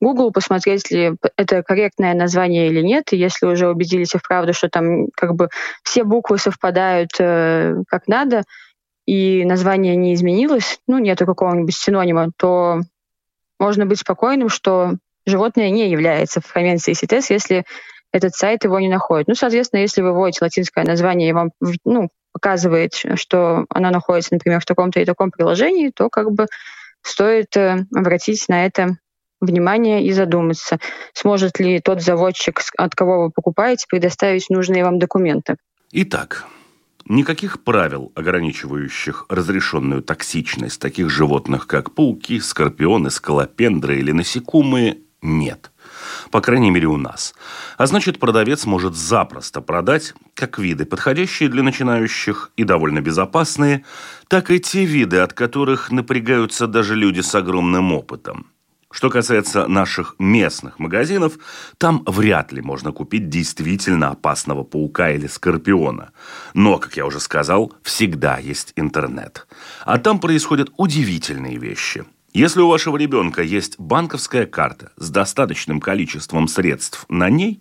Google, 0.00 0.32
посмотреть, 0.32 0.90
ли 0.90 1.12
это 1.36 1.62
корректное 1.62 2.14
название 2.14 2.68
или 2.68 2.80
нет. 2.80 3.12
И 3.12 3.16
если 3.16 3.46
уже 3.46 3.68
убедились 3.68 4.12
в 4.12 4.26
правду, 4.26 4.52
что 4.52 4.68
там 4.68 5.08
как 5.14 5.34
бы 5.34 5.48
все 5.82 6.04
буквы 6.04 6.38
совпадают 6.38 7.10
э, 7.18 7.76
как 7.88 8.06
надо, 8.06 8.42
и 9.06 9.44
название 9.44 9.96
не 9.96 10.14
изменилось, 10.14 10.78
ну, 10.86 10.98
нету 10.98 11.26
какого-нибудь 11.26 11.74
синонима, 11.74 12.30
то 12.36 12.80
можно 13.58 13.84
быть 13.84 13.98
спокойным, 13.98 14.48
что 14.48 14.94
животное 15.26 15.70
не 15.70 15.90
является 15.90 16.40
в 16.40 16.52
конвенции 16.52 16.92
CTS, 16.92 17.26
если 17.30 17.64
этот 18.12 18.34
сайт 18.34 18.64
его 18.64 18.80
не 18.80 18.88
находит. 18.88 19.28
Ну, 19.28 19.34
соответственно, 19.34 19.80
если 19.80 20.02
вы 20.02 20.12
вводите 20.12 20.40
латинское 20.42 20.84
название 20.84 21.28
и 21.28 21.32
вам 21.32 21.50
ну, 21.84 22.10
показывает, 22.32 22.94
что 23.14 23.66
оно 23.68 23.90
находится, 23.90 24.34
например, 24.34 24.60
в 24.60 24.64
таком-то 24.64 25.00
и 25.00 25.04
таком 25.04 25.30
приложении, 25.30 25.90
то 25.94 26.08
как 26.08 26.32
бы 26.32 26.46
стоит 27.02 27.56
э, 27.56 27.86
обратить 27.94 28.48
на 28.48 28.66
это 28.66 28.98
внимание 29.40 30.04
и 30.04 30.12
задуматься, 30.12 30.78
сможет 31.14 31.58
ли 31.60 31.80
тот 31.80 32.02
заводчик, 32.02 32.60
от 32.76 32.94
кого 32.94 33.24
вы 33.24 33.30
покупаете, 33.30 33.86
предоставить 33.88 34.50
нужные 34.50 34.84
вам 34.84 34.98
документы. 34.98 35.56
Итак, 35.92 36.46
Никаких 37.06 37.64
правил, 37.64 38.12
ограничивающих 38.14 39.26
разрешенную 39.28 40.00
токсичность 40.00 40.80
таких 40.80 41.10
животных, 41.10 41.66
как 41.66 41.92
пауки, 41.92 42.38
скорпионы, 42.38 43.10
скалопендры 43.10 43.98
или 43.98 44.12
насекомые, 44.12 44.98
нет 45.20 45.72
по 46.30 46.40
крайней 46.40 46.70
мере 46.70 46.86
у 46.86 46.96
нас. 46.96 47.34
А 47.78 47.86
значит, 47.86 48.18
продавец 48.18 48.66
может 48.66 48.94
запросто 48.94 49.60
продать 49.60 50.14
как 50.34 50.58
виды, 50.58 50.84
подходящие 50.84 51.48
для 51.48 51.62
начинающих 51.62 52.50
и 52.56 52.64
довольно 52.64 53.00
безопасные, 53.00 53.84
так 54.28 54.50
и 54.50 54.60
те 54.60 54.84
виды, 54.84 55.18
от 55.18 55.32
которых 55.32 55.90
напрягаются 55.90 56.66
даже 56.66 56.94
люди 56.94 57.20
с 57.20 57.34
огромным 57.34 57.92
опытом. 57.92 58.46
Что 58.92 59.08
касается 59.08 59.68
наших 59.68 60.16
местных 60.18 60.80
магазинов, 60.80 61.34
там 61.78 62.02
вряд 62.06 62.50
ли 62.50 62.60
можно 62.60 62.90
купить 62.90 63.28
действительно 63.28 64.10
опасного 64.10 64.64
паука 64.64 65.10
или 65.10 65.28
скорпиона. 65.28 66.10
Но, 66.54 66.78
как 66.78 66.96
я 66.96 67.06
уже 67.06 67.20
сказал, 67.20 67.72
всегда 67.82 68.38
есть 68.38 68.72
интернет. 68.74 69.46
А 69.84 69.98
там 69.98 70.18
происходят 70.18 70.70
удивительные 70.76 71.56
вещи– 71.56 72.04
если 72.32 72.60
у 72.60 72.68
вашего 72.68 72.96
ребенка 72.96 73.42
есть 73.42 73.78
банковская 73.78 74.46
карта 74.46 74.92
с 74.96 75.10
достаточным 75.10 75.80
количеством 75.80 76.48
средств 76.48 77.04
на 77.08 77.28
ней, 77.28 77.60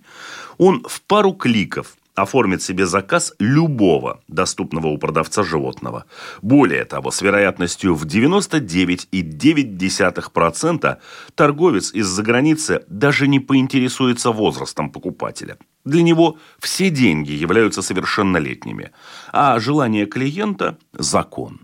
он 0.58 0.86
в 0.88 1.02
пару 1.02 1.34
кликов 1.34 1.96
оформит 2.22 2.62
себе 2.62 2.86
заказ 2.86 3.34
любого 3.40 4.22
доступного 4.28 4.88
у 4.88 4.98
продавца 4.98 5.44
животного. 5.44 6.04
Более 6.42 6.84
того, 6.86 7.12
с 7.12 7.22
вероятностью 7.22 7.94
в 7.96 8.06
99,9% 8.06 10.98
торговец 11.36 11.94
из-за 11.94 12.24
границы 12.24 12.84
даже 12.88 13.28
не 13.28 13.40
поинтересуется 13.40 14.32
возрастом 14.32 14.90
покупателя. 14.92 15.58
Для 15.86 16.02
него 16.04 16.38
все 16.60 16.90
деньги 16.90 17.32
являются 17.32 17.82
совершеннолетними, 17.82 18.92
а 19.32 19.58
желание 19.60 20.06
клиента– 20.06 20.78
закон. 20.94 21.62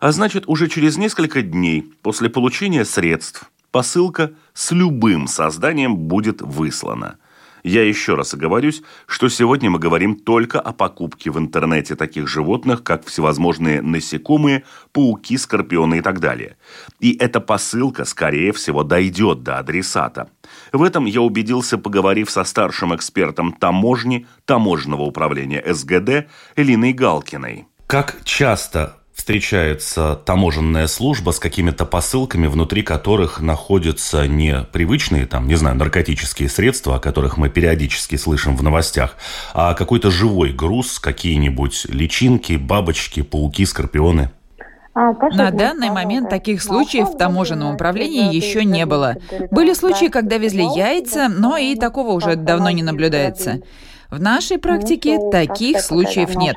А 0.00 0.12
значит, 0.12 0.44
уже 0.46 0.68
через 0.68 0.96
несколько 0.96 1.42
дней 1.42 1.92
после 2.02 2.30
получения 2.30 2.84
средств 2.84 3.50
посылка 3.70 4.32
с 4.54 4.72
любым 4.72 5.26
созданием 5.26 5.96
будет 5.96 6.40
выслана– 6.42 7.16
Я 7.66 7.82
еще 7.82 8.14
раз 8.14 8.32
оговорюсь, 8.32 8.82
что 9.06 9.28
сегодня 9.28 9.70
мы 9.70 9.80
говорим 9.80 10.14
только 10.14 10.60
о 10.60 10.72
покупке 10.72 11.32
в 11.32 11.38
интернете 11.38 11.96
таких 11.96 12.28
животных, 12.28 12.84
как 12.84 13.04
всевозможные 13.04 13.82
насекомые, 13.82 14.62
пауки, 14.92 15.36
скорпионы 15.36 15.98
и 15.98 16.00
так 16.00 16.20
далее. 16.20 16.58
И 17.00 17.16
эта 17.16 17.40
посылка, 17.40 18.04
скорее 18.04 18.52
всего, 18.52 18.84
дойдет 18.84 19.42
до 19.42 19.58
адресата. 19.58 20.28
В 20.72 20.80
этом 20.80 21.06
я 21.06 21.20
убедился, 21.22 21.76
поговорив 21.76 22.30
со 22.30 22.44
старшим 22.44 22.94
экспертом 22.94 23.52
таможни 23.52 24.28
таможенного 24.44 25.02
управления 25.02 25.60
СГД 25.66 26.28
Элиной 26.54 26.92
Галкиной. 26.92 27.66
Как 27.88 28.18
часто 28.22 28.94
встречается 29.16 30.20
таможенная 30.24 30.86
служба 30.86 31.30
с 31.30 31.40
какими-то 31.40 31.86
посылками, 31.86 32.46
внутри 32.46 32.82
которых 32.82 33.40
находятся 33.40 34.28
не 34.28 34.62
привычные, 34.72 35.26
там, 35.26 35.48
не 35.48 35.54
знаю, 35.54 35.74
наркотические 35.76 36.50
средства, 36.50 36.96
о 36.96 37.00
которых 37.00 37.38
мы 37.38 37.48
периодически 37.48 38.16
слышим 38.16 38.56
в 38.56 38.62
новостях, 38.62 39.16
а 39.54 39.72
какой-то 39.72 40.10
живой 40.10 40.52
груз, 40.52 40.98
какие-нибудь 40.98 41.86
личинки, 41.86 42.52
бабочки, 42.52 43.22
пауки, 43.22 43.64
скорпионы. 43.64 44.30
А, 44.94 45.12
На 45.32 45.50
данный 45.50 45.90
момент 45.90 46.28
таких 46.28 46.62
случаев 46.62 47.08
в 47.08 47.16
таможенном 47.16 47.74
управлении 47.74 48.34
еще 48.34 48.64
не 48.64 48.84
было. 48.84 49.16
Были 49.50 49.72
случаи, 49.72 50.06
когда 50.06 50.36
везли 50.36 50.64
яйца, 50.64 51.28
но 51.28 51.56
и 51.56 51.74
такого 51.74 52.12
уже 52.12 52.36
давно 52.36 52.70
не 52.70 52.82
наблюдается. 52.82 53.60
В 54.10 54.20
нашей 54.20 54.58
практике 54.58 55.18
таких 55.32 55.80
случаев 55.80 56.36
нет. 56.36 56.56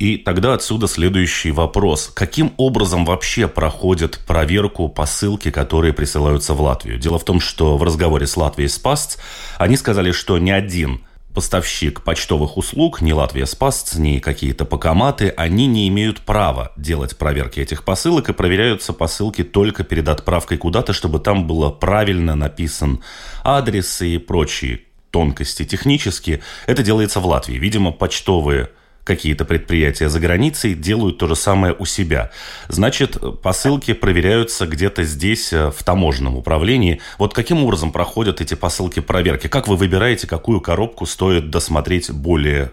И 0.00 0.16
тогда 0.16 0.54
отсюда 0.54 0.88
следующий 0.88 1.50
вопрос. 1.50 2.10
Каким 2.14 2.54
образом 2.56 3.04
вообще 3.04 3.46
проходит 3.46 4.18
проверку 4.26 4.88
посылки, 4.88 5.50
которые 5.50 5.92
присылаются 5.92 6.54
в 6.54 6.62
Латвию? 6.62 6.98
Дело 6.98 7.18
в 7.18 7.24
том, 7.24 7.38
что 7.38 7.76
в 7.76 7.82
разговоре 7.82 8.26
с 8.26 8.34
Латвией 8.34 8.70
Спасц 8.70 9.18
они 9.58 9.76
сказали, 9.76 10.12
что 10.12 10.38
ни 10.38 10.50
один 10.50 11.02
поставщик 11.34 12.00
почтовых 12.00 12.56
услуг, 12.56 13.02
ни 13.02 13.12
Латвия 13.12 13.44
Спасц, 13.44 13.96
ни 13.96 14.20
какие-то 14.20 14.64
покоматы, 14.64 15.34
они 15.36 15.66
не 15.66 15.86
имеют 15.88 16.22
права 16.22 16.72
делать 16.78 17.18
проверки 17.18 17.60
этих 17.60 17.84
посылок 17.84 18.30
и 18.30 18.32
проверяются 18.32 18.94
посылки 18.94 19.44
только 19.44 19.84
перед 19.84 20.08
отправкой 20.08 20.56
куда-то, 20.56 20.94
чтобы 20.94 21.18
там 21.18 21.46
было 21.46 21.68
правильно 21.68 22.34
написан 22.34 23.02
адрес 23.44 24.00
и 24.00 24.16
прочие 24.16 24.80
тонкости 25.10 25.66
технические. 25.66 26.40
Это 26.66 26.82
делается 26.82 27.20
в 27.20 27.26
Латвии. 27.26 27.58
Видимо, 27.58 27.92
почтовые 27.92 28.70
какие-то 29.10 29.44
предприятия 29.44 30.08
за 30.08 30.20
границей 30.20 30.74
делают 30.74 31.18
то 31.18 31.26
же 31.26 31.34
самое 31.34 31.74
у 31.76 31.84
себя. 31.84 32.30
Значит, 32.68 33.18
посылки 33.42 33.92
проверяются 33.92 34.68
где-то 34.68 35.02
здесь, 35.02 35.52
э, 35.52 35.72
в 35.72 35.82
таможенном 35.82 36.36
управлении. 36.36 37.00
Вот 37.18 37.34
каким 37.34 37.64
образом 37.64 37.90
проходят 37.90 38.40
эти 38.40 38.54
посылки 38.54 39.00
проверки? 39.00 39.48
Как 39.48 39.66
вы 39.66 39.74
выбираете, 39.74 40.28
какую 40.28 40.60
коробку 40.60 41.06
стоит 41.06 41.50
досмотреть 41.50 42.12
более 42.12 42.70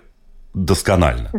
досконально? 0.54 1.32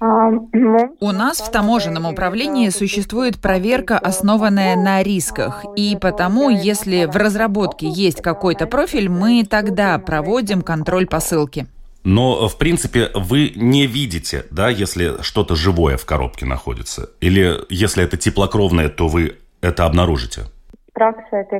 А, 0.00 0.30
ну, 0.52 0.96
у 0.98 1.12
нас 1.12 1.38
в 1.38 1.50
таможенном 1.52 2.06
управлении 2.06 2.70
существует 2.70 3.38
проверка, 3.38 3.96
основанная 3.96 4.74
на 4.74 5.04
рисках. 5.04 5.64
И 5.76 5.96
потому, 6.00 6.50
если 6.50 7.04
в 7.04 7.14
разработке 7.14 7.88
есть 7.88 8.22
какой-то 8.22 8.66
профиль, 8.66 9.08
мы 9.08 9.44
тогда 9.48 9.96
проводим 9.98 10.62
контроль 10.62 11.06
посылки. 11.06 11.68
Но, 12.04 12.48
в 12.48 12.56
принципе, 12.58 13.10
вы 13.14 13.52
не 13.54 13.86
видите, 13.86 14.46
да, 14.50 14.68
если 14.68 15.22
что-то 15.22 15.56
живое 15.56 15.96
в 15.96 16.06
коробке 16.06 16.46
находится. 16.46 17.10
Или 17.20 17.56
если 17.68 18.04
это 18.04 18.16
теплокровное, 18.16 18.88
то 18.88 19.08
вы 19.08 19.38
это 19.60 19.84
обнаружите. 19.84 20.46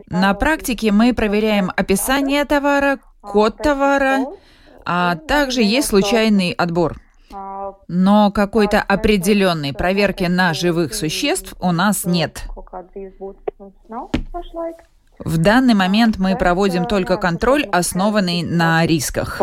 На 0.08 0.34
практике 0.34 0.90
мы 0.92 1.14
проверяем 1.14 1.70
описание 1.76 2.44
товара, 2.44 2.98
код 3.20 3.56
товара, 3.58 4.26
а 4.84 5.16
также 5.16 5.62
есть 5.62 5.88
случайный 5.88 6.52
отбор. 6.52 6.96
Но 7.88 8.30
какой-то 8.30 8.80
определенной 8.80 9.72
проверки 9.72 10.24
на 10.24 10.54
живых 10.54 10.94
существ 10.94 11.54
у 11.60 11.72
нас 11.72 12.04
нет. 12.04 12.44
В 15.18 15.38
данный 15.38 15.74
момент 15.74 16.18
мы 16.18 16.36
проводим 16.36 16.86
только 16.86 17.16
контроль, 17.16 17.64
основанный 17.64 18.42
на 18.42 18.86
рисках. 18.86 19.40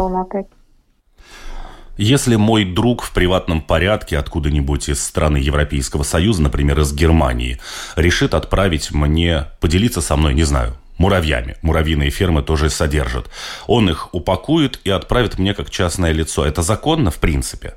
Если 1.98 2.36
мой 2.36 2.66
друг 2.66 3.04
в 3.04 3.14
приватном 3.14 3.62
порядке 3.62 4.18
откуда-нибудь 4.18 4.90
из 4.90 5.02
страны 5.02 5.38
Европейского 5.38 6.04
Союза, 6.04 6.42
например, 6.42 6.80
из 6.82 6.94
Германии, 6.94 7.60
решит 7.96 8.34
отправить 8.34 8.92
мне, 8.92 9.48
поделиться 9.62 10.02
со 10.02 10.18
мной, 10.18 10.34
не 10.34 10.44
знаю, 10.44 10.76
муравьями. 10.98 11.56
Муравьиные 11.62 12.10
фермы 12.10 12.42
тоже 12.42 12.70
содержат. 12.70 13.30
Он 13.68 13.90
их 13.90 14.14
упакует 14.14 14.82
и 14.84 14.90
отправит 14.90 15.40
мне 15.40 15.54
как 15.54 15.70
частное 15.70 16.12
лицо. 16.12 16.46
Это 16.46 16.62
законно, 16.62 17.12
в 17.12 17.18
принципе? 17.18 17.76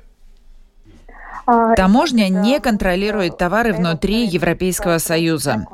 Таможня 1.75 2.29
не 2.29 2.59
контролирует 2.59 3.37
товары 3.37 3.73
внутри 3.73 4.25
Европейского 4.25 4.97
Союза. 4.97 5.65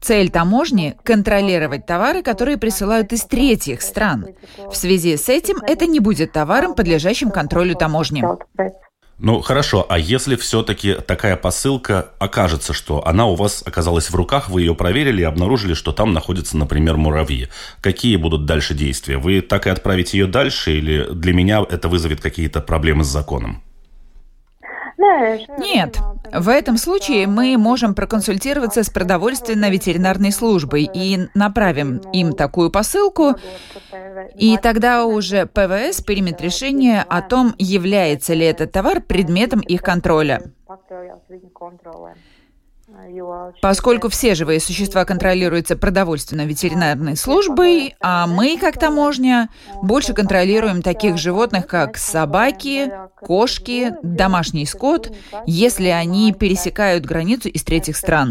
Цель 0.00 0.30
таможни– 0.30 0.96
контролировать 1.04 1.86
товары, 1.86 2.22
которые 2.22 2.56
присылают 2.56 3.12
из 3.12 3.24
третьих 3.24 3.82
стран. 3.82 4.28
В 4.58 4.74
связи 4.74 5.16
с 5.16 5.28
этим 5.28 5.58
это 5.66 5.86
не 5.86 6.00
будет 6.00 6.32
товаром, 6.32 6.74
подлежащим 6.74 7.30
контролю 7.30 7.74
таможни. 7.74 8.24
Ну 9.18 9.42
хорошо, 9.42 9.84
а 9.86 9.98
если 9.98 10.34
все-таки 10.36 10.94
такая 10.94 11.36
посылка 11.36 12.08
окажется, 12.18 12.72
что 12.72 13.06
она 13.06 13.26
у 13.26 13.34
вас 13.34 13.62
оказалась 13.66 14.08
в 14.08 14.14
руках, 14.14 14.48
вы 14.48 14.62
ее 14.62 14.74
проверили 14.74 15.20
и 15.20 15.24
обнаружили, 15.24 15.74
что 15.74 15.92
там 15.92 16.14
находятся, 16.14 16.56
например, 16.56 16.96
муравьи, 16.96 17.48
какие 17.82 18.16
будут 18.16 18.46
дальше 18.46 18.72
действия? 18.72 19.18
Вы 19.18 19.42
так 19.42 19.66
и 19.66 19.70
отправите 19.70 20.16
ее 20.16 20.26
дальше 20.26 20.72
или 20.72 21.06
для 21.12 21.34
меня 21.34 21.62
это 21.68 21.88
вызовет 21.88 22.22
какие-то 22.22 22.62
проблемы 22.62 23.04
с 23.04 23.08
законом? 23.08 23.62
Нет. 25.58 25.98
В 26.32 26.48
этом 26.48 26.76
случае 26.76 27.26
мы 27.26 27.56
можем 27.56 27.94
проконсультироваться 27.94 28.82
с 28.82 28.90
продовольственно-ветеринарной 28.90 30.32
службой 30.32 30.88
и 30.92 31.28
направим 31.34 31.98
им 32.12 32.32
такую 32.34 32.70
посылку, 32.70 33.34
и 34.36 34.56
тогда 34.58 35.04
уже 35.04 35.46
ПВС 35.46 36.02
примет 36.02 36.40
решение 36.40 37.02
о 37.02 37.22
том, 37.22 37.54
является 37.58 38.34
ли 38.34 38.46
этот 38.46 38.72
товар 38.72 39.00
предметом 39.00 39.60
их 39.60 39.82
контроля. 39.82 40.42
Поскольку 43.62 44.08
все 44.08 44.34
живые 44.34 44.60
существа 44.60 45.04
контролируются 45.04 45.76
продовольственно-ветеринарной 45.76 47.16
службой, 47.16 47.94
а 48.00 48.26
мы, 48.26 48.58
как 48.58 48.78
таможня, 48.78 49.48
больше 49.82 50.12
контролируем 50.14 50.82
таких 50.82 51.18
животных, 51.18 51.66
как 51.66 51.96
собаки, 51.96 52.92
кошки, 53.20 53.92
домашний 54.02 54.66
скот, 54.66 55.12
если 55.46 55.88
они 55.88 56.32
пересекают 56.32 57.04
границу 57.04 57.48
из 57.48 57.62
третьих 57.64 57.96
стран. 57.96 58.28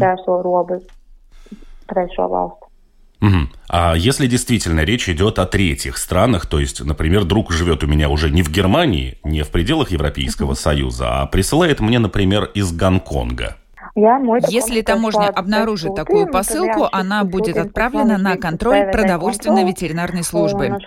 Угу. 3.20 3.36
А 3.68 3.94
если 3.94 4.26
действительно 4.26 4.80
речь 4.80 5.08
идет 5.08 5.38
о 5.38 5.46
третьих 5.46 5.98
странах, 5.98 6.46
то 6.46 6.58
есть, 6.58 6.82
например, 6.82 7.24
друг 7.24 7.52
живет 7.52 7.84
у 7.84 7.86
меня 7.86 8.08
уже 8.08 8.30
не 8.30 8.42
в 8.42 8.50
Германии, 8.50 9.18
не 9.24 9.42
в 9.42 9.50
пределах 9.50 9.90
Европейского 9.90 10.54
Союза, 10.54 11.20
а 11.20 11.26
присылает 11.26 11.80
мне, 11.80 11.98
например, 11.98 12.44
из 12.54 12.72
Гонконга, 12.72 13.56
если 13.94 14.82
таможня 14.82 15.28
обнаружит 15.28 15.94
такую 15.94 16.26
посылку, 16.28 16.88
она 16.90 17.24
будет 17.24 17.56
отправлена 17.56 18.18
на 18.18 18.36
контроль 18.36 18.90
продовольственно-ветеринарной 18.90 20.22
службы. 20.22 20.78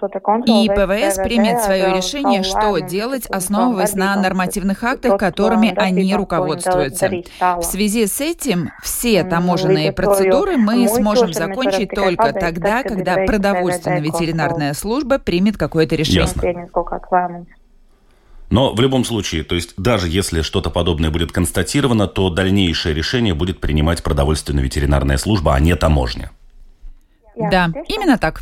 И 0.45 0.69
ПВС 0.69 1.17
примет 1.17 1.61
свое 1.61 1.95
решение, 1.95 2.43
что 2.43 2.77
делать, 2.79 3.25
основываясь 3.27 3.93
на 3.93 4.15
нормативных 4.15 4.83
актах, 4.83 5.17
которыми 5.17 5.73
они 5.75 6.15
руководствуются. 6.15 7.09
В 7.39 7.63
связи 7.63 8.07
с 8.07 8.21
этим 8.21 8.71
все 8.81 9.23
таможенные 9.23 9.91
процедуры 9.91 10.57
мы 10.57 10.87
сможем 10.87 11.33
закончить 11.33 11.89
только 11.89 12.33
тогда, 12.33 12.83
когда 12.83 13.25
продовольственно-ветеринарная 13.25 14.73
служба 14.73 15.19
примет 15.19 15.57
какое-то 15.57 15.95
решение. 15.95 16.21
Ясно. 16.21 16.69
Но 18.53 18.71
в 18.71 18.79
любом 18.81 19.03
случае, 19.03 19.43
то 19.43 19.55
есть 19.55 19.73
даже 19.77 20.07
если 20.07 20.43
что-то 20.43 20.69
подобное 20.69 21.09
будет 21.09 21.31
констатировано, 21.31 22.05
то 22.05 22.29
дальнейшее 22.29 22.93
решение 22.93 23.33
будет 23.33 23.59
принимать 23.59 24.03
продовольственно-ветеринарная 24.03 25.17
служба, 25.17 25.55
а 25.55 25.59
не 25.59 25.75
таможня. 25.75 26.29
Да, 27.35 27.71
именно 27.89 28.19
так. 28.19 28.41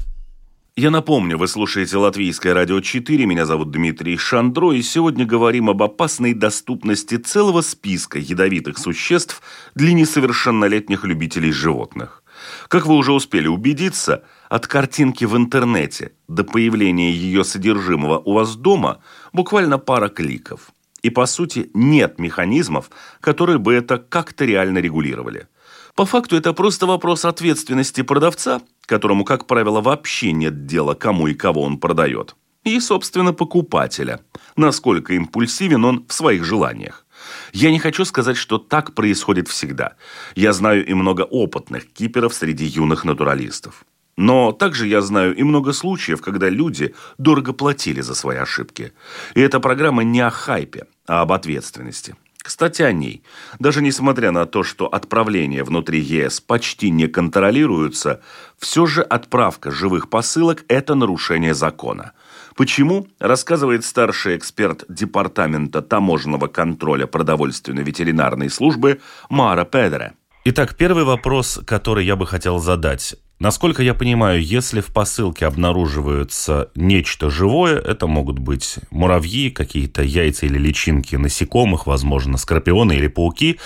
Я 0.76 0.92
напомню, 0.92 1.38
вы 1.38 1.48
слушаете 1.48 1.96
Латвийское 1.96 2.54
радио 2.54 2.82
4, 2.82 3.26
меня 3.26 3.46
зовут 3.46 3.72
Дмитрий 3.72 4.18
Шандро, 4.18 4.74
и 4.74 4.82
сегодня 4.82 5.26
говорим 5.26 5.70
об 5.70 5.82
опасной 5.82 6.34
доступности 6.34 7.16
целого 7.16 7.62
списка 7.62 8.20
ядовитых 8.20 8.80
существ 8.80 9.42
для 9.76 9.94
несовершеннолетних 9.94 11.06
любителей 11.06 11.54
животных. 11.54 12.22
Как 12.68 12.86
вы 12.86 12.96
уже 12.96 13.14
успели 13.14 13.48
убедиться, 13.48 14.24
от 14.50 14.68
картинки 14.68 15.24
в 15.24 15.38
интернете 15.38 16.12
до 16.28 16.44
появления 16.44 17.12
ее 17.12 17.46
содержимого 17.46 18.20
у 18.20 18.34
вас 18.34 18.58
дома 18.58 19.00
буквально 19.34 19.78
пара 19.78 20.10
кликов. 20.10 20.72
И 21.02 21.10
по 21.10 21.26
сути 21.26 21.70
нет 21.74 22.20
механизмов, 22.20 22.90
которые 23.22 23.58
бы 23.58 23.74
это 23.74 23.98
как-то 23.98 24.46
реально 24.46 24.80
регулировали. 24.80 25.48
По 25.96 26.06
факту 26.06 26.36
это 26.36 26.54
просто 26.54 26.86
вопрос 26.86 27.26
ответственности 27.26 28.02
продавца 28.04 28.62
которому, 28.92 29.24
как 29.24 29.48
правило, 29.48 29.80
вообще 29.80 30.34
нет 30.34 30.66
дела, 30.66 30.96
кому 30.96 31.28
и 31.28 31.34
кого 31.34 31.62
он 31.62 31.78
продает, 31.78 32.36
и, 32.66 32.78
собственно, 32.82 33.32
покупателя, 33.32 34.20
насколько 34.58 35.14
импульсивен 35.14 35.86
он 35.86 36.06
в 36.10 36.14
своих 36.14 36.44
желаниях. 36.44 37.06
Я 37.54 37.72
не 37.72 37.80
хочу 37.80 38.04
сказать, 38.04 38.36
что 38.36 38.58
так 38.58 38.94
происходит 38.94 39.48
всегда. 39.48 39.94
Я 40.36 40.52
знаю 40.52 40.86
и 40.86 40.94
много 40.94 41.22
опытных 41.22 41.86
киперов 41.94 42.34
среди 42.34 42.66
юных 42.66 43.06
натуралистов. 43.06 43.86
Но 44.18 44.52
также 44.52 44.88
я 44.88 45.02
знаю 45.02 45.36
и 45.36 45.44
много 45.44 45.74
случаев, 45.74 46.22
когда 46.22 46.50
люди 46.50 46.94
дорого 47.18 47.54
платили 47.54 48.02
за 48.02 48.16
свои 48.16 48.38
ошибки. 48.38 48.94
И 49.36 49.42
эта 49.42 49.60
программа 49.60 50.04
не 50.04 50.22
о 50.22 50.30
хайпе, 50.30 50.86
а 51.08 51.22
об 51.22 51.32
ответственности. 51.32 52.16
Кстати, 52.44 52.82
о 52.82 52.92
ней. 52.92 53.24
Даже 53.60 53.82
несмотря 53.82 54.32
на 54.32 54.46
то, 54.46 54.64
что 54.64 54.88
отправления 54.88 55.64
внутри 55.64 56.00
ЕС 56.00 56.42
почти 56.42 56.90
не 56.90 57.08
контролируются, 57.08 58.22
все 58.58 58.88
же 58.88 59.04
отправка 59.04 59.70
живых 59.72 60.10
посылок– 60.10 60.66
это 60.68 60.96
нарушение 60.96 61.54
закона. 61.54 62.14
Почему, 62.56 63.08
рассказывает 63.20 63.86
старший 63.86 64.38
эксперт 64.38 64.84
Департамента 64.90 65.82
таможенного 65.82 66.48
контроля 66.48 67.06
продовольственной 67.06 67.84
ветеринарной 67.84 68.50
службы 68.50 69.02
Мара 69.30 69.64
Педере. 69.64 70.14
Итак, 70.44 70.76
первый 70.76 71.04
вопрос, 71.04 71.60
который 71.66 72.06
я 72.06 72.16
бы 72.16 72.26
хотел 72.26 72.58
задать. 72.58 73.16
Насколько 73.42 73.82
я 73.82 73.96
понимаю, 73.96 74.40
если 74.40 74.82
в 74.82 74.94
посылке 74.94 75.48
обнаруживается 75.48 76.70
нечто 76.76 77.32
живое, 77.32 77.80
это 77.80 78.06
могут 78.06 78.38
быть 78.38 78.76
муравьи, 78.92 79.50
какие-то 79.50 80.04
яйца 80.04 80.46
или 80.46 80.60
личинки 80.60 81.16
насекомых, 81.16 81.88
возможно, 81.88 82.38
скорпионы 82.38 82.94
или 82.94 83.08
пауки, 83.08 83.60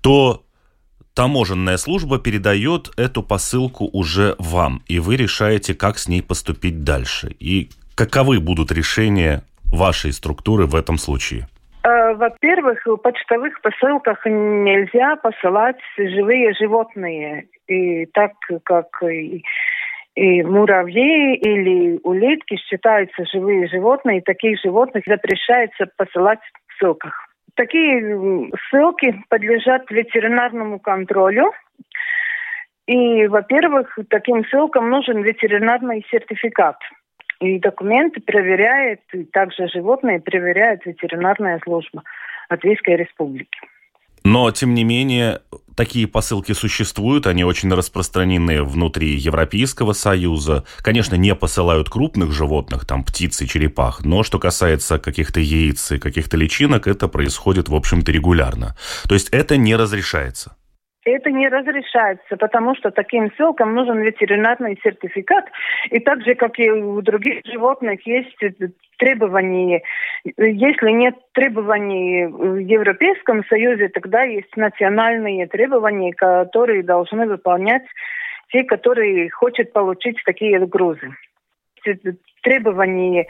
то 0.00 0.44
таможенная 1.12 1.76
служба 1.76 2.20
передает 2.20 2.90
эту 2.96 3.24
посылку 3.24 3.90
уже 3.92 4.36
вам, 4.38 4.82
и 4.86 5.00
вы 5.00 5.16
решаете, 5.16 5.74
как 5.74 5.98
с 5.98 6.06
ней 6.06 6.22
поступить 6.22 6.84
дальше. 6.84 7.34
И 7.40 7.70
каковы 7.96 8.38
будут 8.38 8.70
решения 8.70 9.42
вашей 9.72 10.12
структуры 10.12 10.66
в 10.66 10.76
этом 10.76 10.98
случае? 10.98 11.48
Э, 11.82 12.14
во-первых, 12.14 12.78
в 12.86 12.96
почтовых 12.98 13.60
посылках 13.60 14.24
нельзя 14.24 15.16
посылать 15.16 15.80
живые 15.98 16.54
животные 16.54 17.48
и 17.68 18.06
так 18.06 18.32
как 18.64 18.86
и, 19.02 19.42
и 20.14 20.42
муравьи 20.42 21.34
или 21.36 22.00
улитки 22.02 22.56
считаются 22.56 23.24
живые 23.32 23.68
животные, 23.68 24.18
и 24.18 24.24
таких 24.24 24.60
животных 24.60 25.04
запрещается 25.06 25.86
посылать 25.96 26.40
в 26.68 26.78
ссылках. 26.78 27.28
Такие 27.54 28.50
ссылки 28.68 29.14
подлежат 29.28 29.90
ветеринарному 29.90 30.78
контролю. 30.78 31.52
И, 32.86 33.26
во-первых, 33.26 33.98
таким 34.10 34.44
ссылкам 34.44 34.90
нужен 34.90 35.22
ветеринарный 35.22 36.06
сертификат. 36.10 36.76
И 37.40 37.58
документы 37.58 38.20
проверяет, 38.20 39.00
и 39.12 39.24
также 39.24 39.68
животные 39.68 40.20
проверяет 40.20 40.86
ветеринарная 40.86 41.60
служба 41.64 42.02
Латвийской 42.48 42.96
Республики. 42.96 43.58
Но, 44.26 44.50
тем 44.50 44.74
не 44.74 44.82
менее, 44.82 45.40
такие 45.76 46.08
посылки 46.08 46.50
существуют, 46.50 47.28
они 47.28 47.44
очень 47.44 47.72
распространены 47.72 48.64
внутри 48.64 49.14
Европейского 49.14 49.92
Союза. 49.92 50.64
Конечно, 50.78 51.14
не 51.14 51.32
посылают 51.36 51.88
крупных 51.88 52.32
животных, 52.32 52.86
там 52.86 53.04
птиц 53.04 53.40
и 53.42 53.46
черепах, 53.46 54.04
но 54.04 54.24
что 54.24 54.40
касается 54.40 54.98
каких-то 54.98 55.38
яиц 55.38 55.92
и 55.92 55.98
каких-то 55.98 56.36
личинок, 56.36 56.88
это 56.88 57.06
происходит, 57.06 57.68
в 57.68 57.74
общем-то, 57.76 58.10
регулярно. 58.10 58.76
То 59.08 59.14
есть 59.14 59.28
это 59.30 59.56
не 59.56 59.76
разрешается. 59.76 60.56
Это 61.06 61.30
не 61.30 61.48
разрешается, 61.48 62.36
потому 62.36 62.74
что 62.74 62.90
таким 62.90 63.30
ссылкам 63.36 63.76
нужен 63.76 64.00
ветеринарный 64.00 64.76
сертификат. 64.82 65.44
И 65.90 66.00
так 66.00 66.24
же, 66.24 66.34
как 66.34 66.58
и 66.58 66.68
у 66.68 67.00
других 67.00 67.46
животных, 67.46 68.04
есть 68.04 68.36
требования. 68.98 69.82
Если 70.24 70.90
нет 70.90 71.14
требований 71.32 72.26
в 72.26 72.56
Европейском 72.56 73.44
Союзе, 73.44 73.88
тогда 73.88 74.24
есть 74.24 74.56
национальные 74.56 75.46
требования, 75.46 76.12
которые 76.12 76.82
должны 76.82 77.26
выполнять 77.28 77.84
те, 78.50 78.64
которые 78.64 79.30
хотят 79.30 79.72
получить 79.72 80.16
такие 80.24 80.58
грузы 80.66 81.12
требований. 82.46 83.26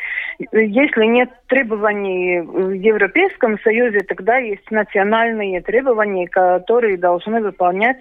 Если 0.52 1.07
нет 1.07 1.31
требований 1.48 2.40
в 2.40 2.70
Европейском 2.72 3.59
Союзе, 3.61 4.00
тогда 4.00 4.37
есть 4.37 4.70
национальные 4.70 5.62
требования, 5.62 6.29
которые 6.29 6.98
должны 6.98 7.40
выполнять 7.40 7.96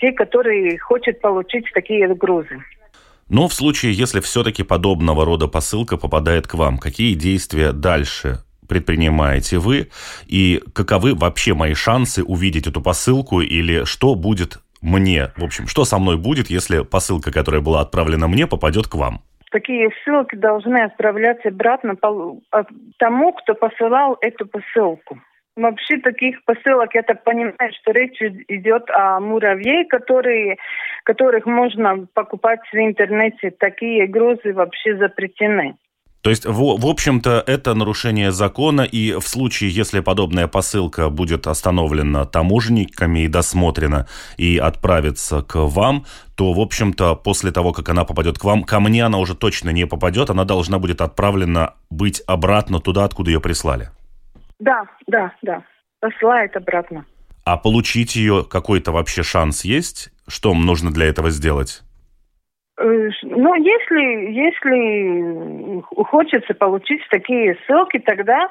те, 0.00 0.10
которые 0.10 0.76
хотят 0.78 1.20
получить 1.20 1.66
такие 1.72 2.12
грузы. 2.14 2.58
Но 3.28 3.46
в 3.46 3.54
случае, 3.54 3.92
если 3.92 4.18
все-таки 4.18 4.64
подобного 4.64 5.24
рода 5.24 5.46
посылка 5.46 5.96
попадает 5.96 6.48
к 6.48 6.54
вам, 6.54 6.78
какие 6.78 7.14
действия 7.14 7.70
дальше 7.70 8.38
предпринимаете 8.68 9.58
вы 9.58 9.88
и 10.26 10.60
каковы 10.72 11.14
вообще 11.14 11.54
мои 11.54 11.74
шансы 11.74 12.24
увидеть 12.24 12.66
эту 12.66 12.80
посылку 12.80 13.40
или 13.40 13.84
что 13.84 14.16
будет 14.16 14.58
мне, 14.80 15.30
в 15.36 15.44
общем, 15.44 15.68
что 15.68 15.84
со 15.84 15.98
мной 15.98 16.16
будет, 16.16 16.50
если 16.50 16.80
посылка, 16.82 17.30
которая 17.30 17.60
была 17.60 17.82
отправлена 17.82 18.26
мне, 18.26 18.48
попадет 18.48 18.88
к 18.88 18.96
вам? 18.96 19.22
Такие 19.50 19.90
ссылки 20.02 20.36
должны 20.36 20.78
отправляться 20.78 21.48
обратно 21.48 21.96
а, 22.50 22.64
тому, 22.98 23.32
кто 23.32 23.54
посылал 23.54 24.16
эту 24.20 24.46
посылку. 24.46 25.20
Вообще 25.56 25.98
таких 25.98 26.42
посылок, 26.44 26.94
я 26.94 27.02
так 27.02 27.24
понимаю, 27.24 27.72
что 27.82 27.90
речь 27.92 28.20
идет 28.22 28.88
о 28.90 29.20
муравьей, 29.20 29.84
которые, 29.86 30.56
которых 31.04 31.44
можно 31.44 32.06
покупать 32.14 32.60
в 32.72 32.76
интернете. 32.76 33.50
Такие 33.50 34.06
грузы 34.06 34.54
вообще 34.54 34.96
запретены. 34.96 35.74
То 36.22 36.28
есть, 36.28 36.44
в, 36.44 36.78
в 36.78 36.86
общем-то, 36.86 37.42
это 37.46 37.74
нарушение 37.74 38.30
закона, 38.30 38.82
и 38.82 39.14
в 39.14 39.26
случае, 39.26 39.70
если 39.70 40.00
подобная 40.00 40.48
посылка 40.48 41.08
будет 41.08 41.46
остановлена 41.46 42.26
таможенниками 42.26 43.20
и 43.20 43.28
досмотрена 43.28 44.06
и 44.36 44.58
отправится 44.58 45.42
к 45.42 45.54
вам, 45.56 46.04
то, 46.34 46.52
в 46.52 46.60
общем-то, 46.60 47.16
после 47.16 47.52
того, 47.52 47.72
как 47.72 47.88
она 47.88 48.04
попадет 48.04 48.38
к 48.38 48.44
вам, 48.44 48.64
ко 48.64 48.80
мне 48.80 49.04
она 49.04 49.16
уже 49.16 49.34
точно 49.34 49.70
не 49.70 49.86
попадет, 49.86 50.28
она 50.28 50.44
должна 50.44 50.78
будет 50.78 51.00
отправлена 51.00 51.74
быть 51.88 52.22
обратно 52.26 52.80
туда, 52.80 53.04
откуда 53.04 53.30
ее 53.30 53.40
прислали. 53.40 53.90
Да, 54.58 54.84
да, 55.06 55.32
да. 55.40 55.62
Посылает 56.00 56.54
обратно. 56.54 57.06
А 57.44 57.56
получить 57.56 58.14
ее 58.14 58.44
какой-то 58.44 58.92
вообще 58.92 59.22
шанс 59.22 59.64
есть? 59.64 60.10
Что 60.28 60.52
нужно 60.54 60.92
для 60.92 61.06
этого 61.06 61.30
сделать? 61.30 61.82
Э, 62.80 63.10
ну, 63.22 63.54
если, 63.54 64.32
если 64.32 65.82
хочется 65.82 66.54
получить 66.54 67.02
такие 67.10 67.56
ссылки, 67.66 67.98
тогда 67.98 68.50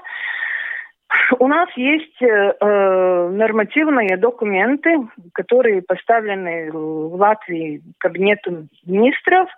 у 1.39 1.47
нас 1.47 1.69
есть 1.75 2.21
э, 2.21 2.25
э, 2.27 3.29
нормативные 3.29 4.17
документы, 4.17 4.91
которые 5.33 5.81
поставлены 5.81 6.71
в 6.71 7.15
Латвии 7.15 7.81
Кабинету 7.97 8.67
министров. 8.85 9.49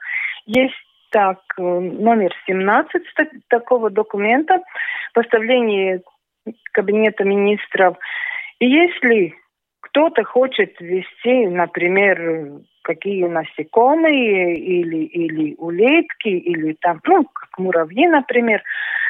Есть 0.46 0.76
так, 1.12 1.40
э, 1.58 1.62
номер 1.62 2.32
17 2.48 3.04
такого 3.50 3.90
документа, 3.90 4.62
поставление 5.14 6.02
Кабинета 6.72 7.26
министров. 7.26 7.98
И 8.60 8.68
если 8.68 9.34
кто-то 9.82 10.24
хочет 10.24 10.80
ввести, 10.80 11.48
например, 11.48 12.62
какие 12.82 13.26
насекомые 13.26 14.58
или, 14.58 15.06
или 15.06 15.56
улитки, 15.58 16.30
или 16.30 16.74
там, 16.82 17.00
ну, 17.06 17.24
как 17.26 17.58
муравьи, 17.58 18.08
например, 18.08 18.62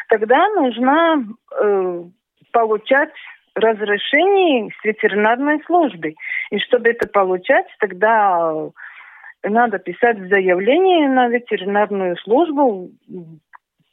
тогда 0.09 0.47
нужно 0.49 1.25
э, 1.59 2.03
получать 2.51 3.13
разрешение 3.55 4.69
с 4.79 4.85
ветеринарной 4.85 5.61
службы. 5.65 6.15
И 6.51 6.59
чтобы 6.59 6.89
это 6.89 7.07
получать, 7.07 7.65
тогда 7.79 8.69
надо 9.43 9.79
писать 9.79 10.17
заявление 10.29 11.09
на 11.09 11.27
ветеринарную 11.27 12.15
службу 12.17 12.89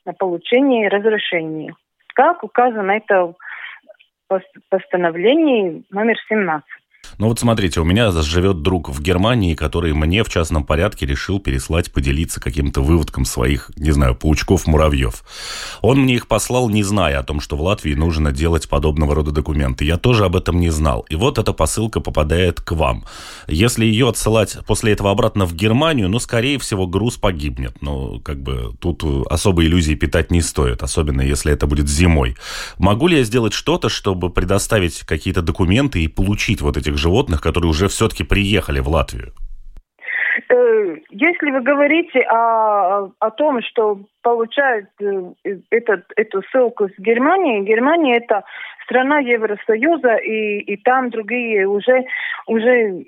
на 0.05 0.12
получение 0.12 0.88
разрешения. 0.88 1.75
Как 2.14 2.45
указано 2.45 2.93
это 2.93 3.35
в 4.29 4.43
постановлении 4.69 5.85
номер 5.91 6.17
17. 6.29 6.64
Ну 7.18 7.26
вот 7.26 7.40
смотрите, 7.40 7.81
у 7.81 7.85
меня 7.85 8.12
живет 8.12 8.62
друг 8.62 8.88
в 8.88 9.02
Германии, 9.02 9.54
который 9.54 9.92
мне 9.92 10.22
в 10.22 10.28
частном 10.28 10.62
порядке 10.62 11.04
решил 11.04 11.40
переслать, 11.40 11.92
поделиться 11.92 12.40
каким-то 12.40 12.81
выводком 12.81 13.24
своих, 13.24 13.72
не 13.74 13.90
знаю, 13.90 14.14
паучков-муравьев. 14.14 15.24
Он 15.83 15.98
мне 15.98 16.14
их 16.14 16.28
послал, 16.28 16.68
не 16.68 16.85
зная 16.85 17.18
о 17.18 17.24
том, 17.24 17.40
что 17.40 17.57
в 17.57 17.62
Латвии 17.62 17.94
нужно 17.94 18.31
делать 18.31 18.68
подобного 18.68 19.16
рода 19.16 19.33
документы. 19.33 19.85
Я 19.85 19.96
тоже 19.96 20.26
об 20.26 20.37
этом 20.37 20.61
не 20.61 20.70
знал. 20.70 21.07
И 21.09 21.16
вот 21.16 21.38
эта 21.38 21.52
посылка 21.52 21.98
попадает 21.98 22.61
к 22.61 22.70
вам. 22.70 23.04
Если 23.48 23.85
ее 23.85 24.09
отсылать 24.09 24.57
после 24.64 24.92
этого 24.92 25.11
обратно 25.11 25.44
в 25.44 25.54
Германию, 25.54 26.09
ну, 26.09 26.20
скорее 26.20 26.61
всего, 26.61 26.87
груз 26.87 27.16
погибнет. 27.16 27.83
Ну, 27.83 28.20
как 28.20 28.40
бы 28.40 28.74
тут 28.78 29.02
особо 29.28 29.64
иллюзий 29.64 29.96
питать 29.96 30.31
не 30.31 30.40
стоит, 30.40 30.85
особенно 30.85 31.22
если 31.22 31.52
это 31.52 31.66
будет 31.66 31.88
зимой. 31.88 32.37
Могу 32.78 33.09
ли 33.09 33.18
я 33.18 33.24
сделать 33.24 33.54
что-то, 33.54 33.88
чтобы 33.88 34.31
предоставить 34.31 35.00
какие-то 35.00 35.42
документы 35.42 36.04
и 36.04 36.07
получить 36.07 36.61
вот 36.61 36.76
этих 36.76 36.96
животных, 37.09 37.40
которые 37.40 37.71
уже 37.71 37.88
все-таки 37.88 38.25
приехали 38.25 38.81
в 38.81 38.88
Латвию? 38.88 39.33
Э, 40.51 40.97
если 41.11 41.51
вы 41.51 41.61
говорите 41.61 42.21
о, 42.21 43.11
о 43.18 43.31
том, 43.31 43.61
что 43.62 44.01
получают 44.23 44.88
э, 45.01 45.33
этот, 45.71 46.05
эту 46.16 46.42
ссылку 46.51 46.88
с 46.88 46.99
Германии, 46.99 47.64
Германия 47.64 48.18
это 48.18 48.44
страна 48.85 49.18
Евросоюза, 49.18 50.16
и, 50.16 50.59
и 50.61 50.77
там 50.77 51.11
другие 51.11 51.66
уже, 51.66 52.05
уже 52.47 53.05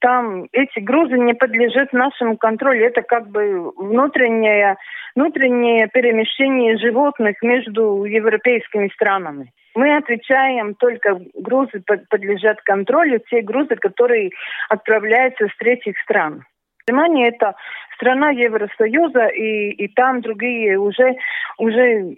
там 0.00 0.46
эти 0.52 0.80
грузы 0.80 1.18
не 1.18 1.34
подлежат 1.34 1.92
нашему 1.92 2.36
контролю. 2.36 2.86
Это 2.86 3.02
как 3.02 3.28
бы 3.28 3.70
внутреннее, 3.76 4.76
внутреннее 5.14 5.88
перемещение 5.88 6.78
животных 6.78 7.36
между 7.42 8.04
европейскими 8.04 8.90
странами. 8.94 9.52
Мы 9.74 9.96
отвечаем 9.96 10.74
только 10.74 11.20
грузы 11.34 11.82
подлежат 12.08 12.60
контролю, 12.62 13.20
те 13.30 13.40
грузы, 13.40 13.76
которые 13.76 14.30
отправляются 14.68 15.46
с 15.46 15.56
третьих 15.58 15.96
стран. 16.00 16.44
Германия 16.86 17.28
это 17.28 17.54
страна 17.94 18.30
Евросоюза, 18.30 19.26
и, 19.26 19.70
и 19.70 19.88
там 19.88 20.22
другие 20.22 20.78
уже, 20.78 21.16
уже 21.58 22.16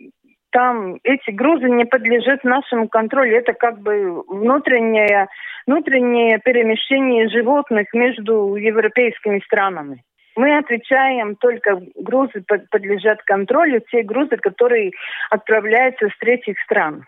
там 0.50 0.98
эти 1.02 1.30
грузы 1.30 1.68
не 1.68 1.84
подлежат 1.84 2.44
нашему 2.44 2.88
контролю. 2.88 3.36
Это 3.36 3.52
как 3.52 3.80
бы 3.80 4.22
внутреннее, 4.28 5.28
внутреннее 5.66 6.38
перемещение 6.38 7.28
животных 7.28 7.88
между 7.92 8.54
европейскими 8.54 9.40
странами. 9.44 10.02
Мы 10.36 10.56
отвечаем 10.56 11.36
только 11.36 11.82
грузы 11.96 12.42
подлежат 12.70 13.22
контролю, 13.24 13.82
те 13.90 14.02
грузы, 14.02 14.38
которые 14.38 14.92
отправляются 15.30 16.08
с 16.08 16.18
третьих 16.18 16.58
стран. 16.60 17.04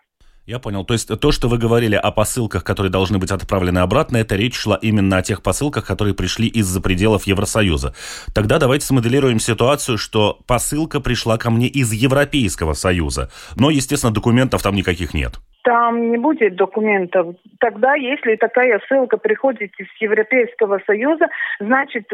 Я 0.47 0.59
понял. 0.59 0.85
То 0.85 0.93
есть 0.93 1.09
то, 1.21 1.33
что 1.33 1.49
вы 1.49 1.57
говорили 1.57 1.95
о 1.95 2.11
посылках, 2.11 2.65
которые 2.65 2.93
должны 2.93 3.19
быть 3.19 3.31
отправлены 3.31 3.79
обратно, 3.79 4.19
это 4.19 4.37
речь 4.37 4.55
шла 4.55 4.79
именно 4.81 5.17
о 5.17 5.23
тех 5.23 5.43
посылках, 5.43 5.87
которые 5.87 6.15
пришли 6.15 6.49
из-за 6.49 6.83
пределов 6.83 7.27
Евросоюза. 7.27 7.95
Тогда 8.35 8.59
давайте 8.59 8.85
смоделируем 8.85 9.39
ситуацию, 9.39 9.97
что 9.97 10.39
посылка 10.47 11.01
пришла 11.01 11.39
ко 11.39 11.51
мне 11.51 11.67
из 11.69 11.93
Европейского 11.95 12.75
Союза. 12.75 13.31
Но, 13.57 13.71
естественно, 13.71 14.13
документов 14.13 14.63
там 14.63 14.75
никаких 14.75 15.15
нет. 15.15 15.33
Там 15.63 16.11
не 16.11 16.19
будет 16.19 16.57
документов. 16.57 17.37
Тогда, 17.59 17.95
если 17.95 18.37
такая 18.37 18.83
ссылка 18.87 19.17
приходит 19.17 19.73
из 19.79 19.87
Европейского 19.99 20.79
Союза, 20.87 21.29
значит, 21.59 22.05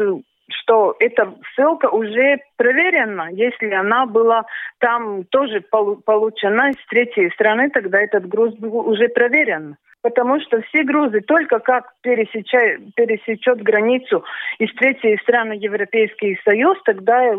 что 0.61 0.95
эта 0.99 1.33
ссылка 1.53 1.89
уже 1.89 2.37
проверена. 2.57 3.29
Если 3.31 3.71
она 3.71 4.05
была 4.05 4.43
там 4.79 5.23
тоже 5.25 5.61
получена 5.61 6.71
с 6.73 6.89
третьей 6.89 7.29
страны, 7.31 7.69
тогда 7.69 8.01
этот 8.01 8.27
груз 8.27 8.55
был 8.55 8.87
уже 8.87 9.07
проверен. 9.09 9.77
Потому 10.01 10.39
что 10.41 10.61
все 10.61 10.83
грузы 10.83 11.21
только 11.21 11.59
как 11.59 11.93
пересечет, 12.01 13.61
границу 13.61 14.23
из 14.57 14.73
третьей 14.73 15.17
страны 15.21 15.53
Европейский 15.53 16.39
Союз, 16.43 16.77
тогда 16.85 17.33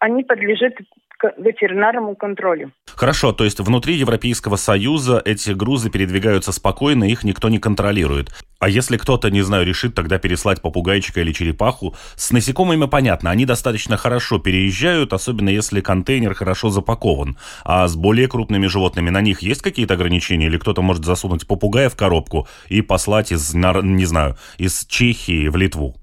они 0.00 0.22
подлежат 0.22 0.74
к 1.18 1.34
ветеринарному 1.36 2.14
контролю. 2.14 2.72
Хорошо, 2.94 3.32
то 3.32 3.44
есть 3.44 3.60
внутри 3.60 3.94
Европейского 3.94 4.56
Союза 4.56 5.20
эти 5.24 5.50
грузы 5.50 5.90
передвигаются 5.90 6.52
спокойно, 6.52 7.04
их 7.04 7.24
никто 7.24 7.48
не 7.48 7.58
контролирует. 7.58 8.30
А 8.60 8.68
если 8.68 8.96
кто-то, 8.96 9.30
не 9.30 9.42
знаю, 9.42 9.66
решит 9.66 9.94
тогда 9.94 10.18
переслать 10.18 10.62
попугайчика 10.62 11.20
или 11.20 11.32
черепаху, 11.32 11.94
с 12.16 12.30
насекомыми 12.30 12.86
понятно, 12.86 13.30
они 13.30 13.44
достаточно 13.44 13.96
хорошо 13.96 14.38
переезжают, 14.38 15.12
особенно 15.12 15.48
если 15.48 15.80
контейнер 15.80 16.34
хорошо 16.34 16.70
запакован. 16.70 17.36
А 17.64 17.86
с 17.86 17.96
более 17.96 18.28
крупными 18.28 18.66
животными 18.66 19.10
на 19.10 19.20
них 19.20 19.42
есть 19.42 19.62
какие-то 19.62 19.94
ограничения? 19.94 20.46
Или 20.46 20.58
кто-то 20.58 20.82
может 20.82 21.04
засунуть 21.04 21.46
попугая 21.46 21.88
в 21.88 21.96
коробку 21.96 22.48
и 22.68 22.80
послать 22.80 23.32
из, 23.32 23.54
не 23.54 24.04
знаю, 24.04 24.36
из 24.56 24.86
Чехии 24.86 25.48
в 25.48 25.56
Литву? 25.56 25.96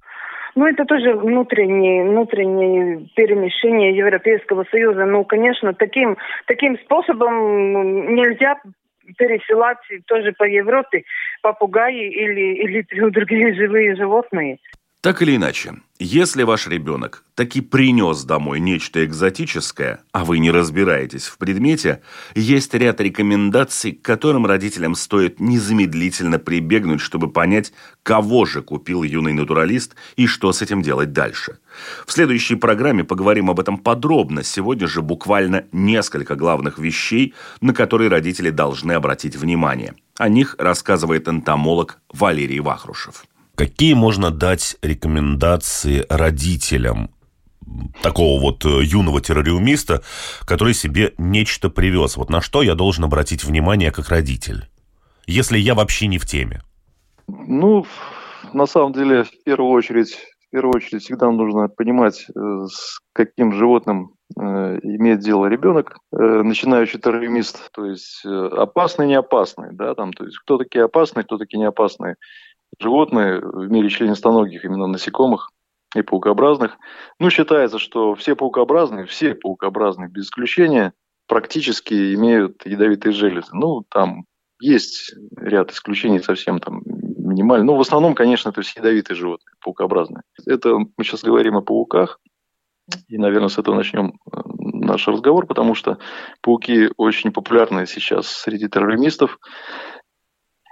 Ну, 0.55 0.65
это 0.65 0.85
тоже 0.85 1.13
внутреннее, 1.13 2.05
внутреннее 2.05 3.07
перемещение 3.13 3.95
Европейского 3.95 4.65
Союза. 4.71 5.05
Ну, 5.05 5.25
конечно, 5.25 5.73
таким, 5.73 6.17
таким 6.47 6.77
способом 6.79 8.15
нельзя 8.15 8.55
пересылать 9.17 9.77
тоже 10.07 10.31
по 10.31 10.45
Европе 10.45 11.03
попугаи 11.41 12.07
или, 12.07 12.55
или 12.63 13.09
другие 13.09 13.53
живые 13.53 13.95
животные. 13.95 14.59
Так 15.05 15.21
или 15.21 15.35
иначе, 15.35 15.75
если 15.99 16.41
ваш 16.41 16.65
ребенок 16.65 17.23
таки 17.35 17.61
принес 17.61 18.23
домой 18.23 18.59
нечто 18.59 19.05
экзотическое, 19.05 19.99
а 20.11 20.25
вы 20.25 20.39
не 20.39 20.49
разбираетесь 20.49 21.25
в 21.27 21.37
предмете, 21.37 22.01
есть 22.33 22.73
ряд 22.73 22.99
рекомендаций, 22.99 23.91
к 23.91 24.01
которым 24.01 24.47
родителям 24.47 24.95
стоит 24.95 25.39
незамедлительно 25.39 26.39
прибегнуть, 26.39 27.01
чтобы 27.01 27.31
понять, 27.31 27.71
кого 28.01 28.45
же 28.45 28.63
купил 28.63 29.03
юный 29.03 29.33
натуралист 29.33 29.95
и 30.15 30.25
что 30.25 30.51
с 30.51 30.63
этим 30.63 30.81
делать 30.81 31.13
дальше. 31.13 31.59
В 32.07 32.11
следующей 32.11 32.55
программе 32.55 33.03
поговорим 33.03 33.51
об 33.51 33.59
этом 33.59 33.77
подробно. 33.77 34.41
Сегодня 34.41 34.87
же 34.87 35.03
буквально 35.03 35.65
несколько 35.71 36.33
главных 36.33 36.79
вещей, 36.79 37.35
на 37.61 37.75
которые 37.75 38.09
родители 38.09 38.49
должны 38.49 38.93
обратить 38.93 39.35
внимание. 39.35 39.93
О 40.17 40.29
них 40.29 40.55
рассказывает 40.57 41.27
энтомолог 41.27 41.99
Валерий 42.11 42.59
Вахрушев. 42.59 43.23
Какие 43.55 43.93
можно 43.93 44.31
дать 44.31 44.75
рекомендации 44.81 46.05
родителям 46.09 47.09
такого 48.03 48.39
вот 48.39 48.65
э, 48.65 48.83
юного 48.83 49.21
террориумиста, 49.21 50.03
который 50.45 50.73
себе 50.73 51.13
нечто 51.17 51.69
привез? 51.69 52.17
Вот 52.17 52.29
на 52.29 52.41
что 52.41 52.63
я 52.63 52.75
должен 52.75 53.05
обратить 53.05 53.45
внимание 53.45 53.91
как 53.91 54.09
родитель, 54.09 54.67
если 55.25 55.57
я 55.57 55.73
вообще 55.73 56.07
не 56.07 56.17
в 56.17 56.25
теме? 56.25 56.63
Ну, 57.27 57.85
на 58.53 58.65
самом 58.65 58.91
деле, 58.91 59.23
в 59.23 59.43
первую 59.45 59.71
очередь, 59.71 60.17
в 60.47 60.51
первую 60.51 60.75
очередь 60.75 61.03
всегда 61.03 61.31
нужно 61.31 61.69
понимать, 61.69 62.25
э, 62.35 62.65
с 62.69 62.99
каким 63.13 63.53
животным 63.53 64.15
э, 64.37 64.41
имеет 64.83 65.21
дело 65.21 65.45
ребенок, 65.45 65.97
начинающий 66.11 66.99
терроримист, 66.99 67.71
то 67.71 67.85
есть 67.85 68.25
опасный, 68.25 69.07
не 69.07 69.15
опасный, 69.15 69.69
да, 69.71 69.95
там, 69.95 70.11
то 70.11 70.25
есть 70.25 70.37
кто 70.39 70.57
такие 70.57 70.83
опасные, 70.83 71.23
кто 71.23 71.37
такие 71.37 71.59
не 71.59 71.65
опасные 71.67 72.15
животные 72.79 73.39
в 73.39 73.69
мире 73.69 73.89
членистоногих, 73.89 74.65
именно 74.65 74.87
насекомых 74.87 75.51
и 75.95 76.01
паукообразных. 76.01 76.77
Ну, 77.19 77.29
считается, 77.29 77.79
что 77.79 78.15
все 78.15 78.35
паукообразные, 78.35 79.05
все 79.05 79.33
паукообразные 79.33 80.09
без 80.09 80.25
исключения, 80.25 80.93
практически 81.27 82.13
имеют 82.13 82.65
ядовитые 82.65 83.13
железы. 83.13 83.49
Ну, 83.53 83.83
там 83.89 84.25
есть 84.59 85.13
ряд 85.37 85.71
исключений 85.71 86.19
совсем 86.19 86.59
там 86.59 86.81
минимально. 86.85 87.65
Ну, 87.65 87.75
в 87.75 87.81
основном, 87.81 88.15
конечно, 88.15 88.49
это 88.49 88.61
все 88.61 88.79
ядовитые 88.79 89.17
животные, 89.17 89.53
паукообразные. 89.61 90.23
Это 90.45 90.77
мы 90.77 91.03
сейчас 91.03 91.23
говорим 91.23 91.57
о 91.57 91.61
пауках. 91.61 92.19
И, 93.07 93.17
наверное, 93.17 93.49
с 93.49 93.57
этого 93.57 93.75
начнем 93.75 94.19
э, 94.31 94.41
наш 94.61 95.07
разговор, 95.07 95.47
потому 95.47 95.73
что 95.73 95.97
пауки 96.41 96.91
очень 96.97 97.31
популярны 97.31 97.87
сейчас 97.87 98.27
среди 98.27 98.67
террористов. 98.67 99.39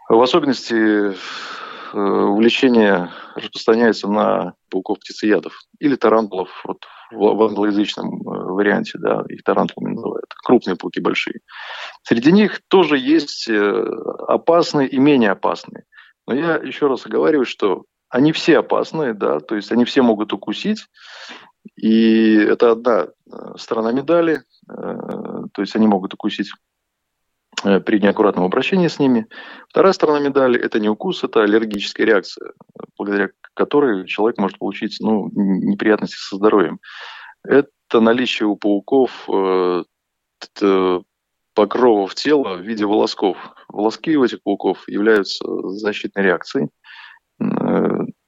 В 0.08 0.22
особенности 0.22 1.16
увлечение 1.94 3.10
распространяется 3.36 4.08
на 4.08 4.54
пауков-птицеядов 4.70 5.54
или 5.80 5.96
тарантулов 5.96 6.50
вот, 6.66 6.86
в 7.12 7.44
англоязычном 7.44 8.22
э, 8.22 8.52
варианте, 8.52 8.98
да, 8.98 9.24
их 9.30 9.44
тарантулами 9.44 9.96
называют. 9.96 10.34
Крупные 10.44 10.76
пауки 10.76 11.00
большие. 11.00 11.42
Среди 12.04 12.32
них 12.32 12.62
тоже 12.68 12.98
есть 12.98 13.48
э, 13.48 13.86
опасные 14.28 14.88
и 14.88 14.98
менее 14.98 15.32
опасные. 15.32 15.84
Но 16.28 16.34
я 16.34 16.56
еще 16.56 16.88
раз 16.88 17.06
оговариваю, 17.06 17.46
что 17.46 17.84
они 18.10 18.32
все 18.32 18.60
опасные, 18.60 19.14
да, 19.14 19.40
то 19.40 19.56
есть 19.56 19.72
они 19.72 19.86
все 19.86 20.02
могут 20.02 20.34
укусить, 20.34 20.86
и 21.76 22.36
это 22.36 22.72
одна 22.72 23.08
сторона 23.58 23.92
медали, 23.92 24.44
то 24.68 25.62
есть 25.62 25.76
они 25.76 25.88
могут 25.88 26.14
укусить 26.14 26.52
Э, 26.52 26.73
при 27.64 28.00
неаккуратном 28.00 28.46
обращении 28.46 28.88
с 28.88 29.00
ними. 29.00 29.28
Вторая 29.70 29.94
сторона 29.94 30.20
медали– 30.20 30.60
это 30.62 30.80
не 30.80 30.90
укус, 30.90 31.24
это 31.24 31.44
аллергическая 31.44 32.06
реакция, 32.06 32.54
благодаря 32.98 33.30
которой 33.54 34.06
человек 34.08 34.38
может 34.38 34.60
получить 34.60 34.98
ну, 35.00 35.30
неприятности 35.34 36.16
со 36.16 36.36
здоровьем. 36.36 36.80
Это 37.44 38.00
наличие 38.00 38.48
у 38.48 38.56
пауков 38.56 39.30
э, 39.30 39.84
покровов 41.54 42.16
тела 42.16 42.56
в 42.56 42.62
виде 42.62 42.86
волосков. 42.86 43.38
Волоски 43.68 44.18
у 44.18 44.24
этих 44.24 44.42
пауков 44.44 44.88
являются 44.88 45.46
защитной 45.70 46.24
реакцией 46.24 46.70
э, 47.40 47.46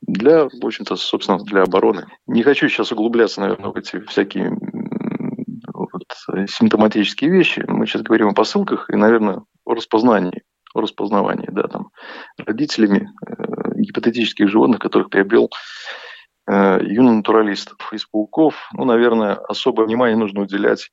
для, 0.02 0.45
в 0.45 0.65
общем-то, 0.65 0.95
собственно, 0.95 1.39
для 1.39 1.63
обороны. 1.63 2.06
Не 2.28 2.43
хочу 2.43 2.69
сейчас 2.69 2.91
углубляться, 2.91 3.41
наверное, 3.41 3.71
в 3.71 3.76
эти 3.76 4.00
всякие 4.02 4.52
вот 5.76 6.50
симптоматические 6.50 7.30
вещи. 7.30 7.64
Мы 7.68 7.86
сейчас 7.86 8.02
говорим 8.02 8.30
о 8.30 8.34
посылках 8.34 8.90
и, 8.90 8.96
наверное, 8.96 9.44
о 9.66 9.74
распознании, 9.74 10.44
о 10.74 10.82
распознавании, 10.82 11.50
да, 11.52 11.64
там, 11.68 11.90
родителями 12.38 13.10
э, 13.26 13.80
гипотетических 13.82 14.50
животных, 14.50 14.80
которых 14.80 15.10
приобрел 15.10 15.50
э, 16.48 16.80
юный 16.84 17.16
натуралист 17.18 17.74
из 17.92 18.06
пауков. 18.06 18.70
Ну, 18.74 18.86
наверное, 18.86 19.36
особое 19.36 19.86
внимание 19.86 20.18
нужно 20.18 20.42
уделять 20.42 20.92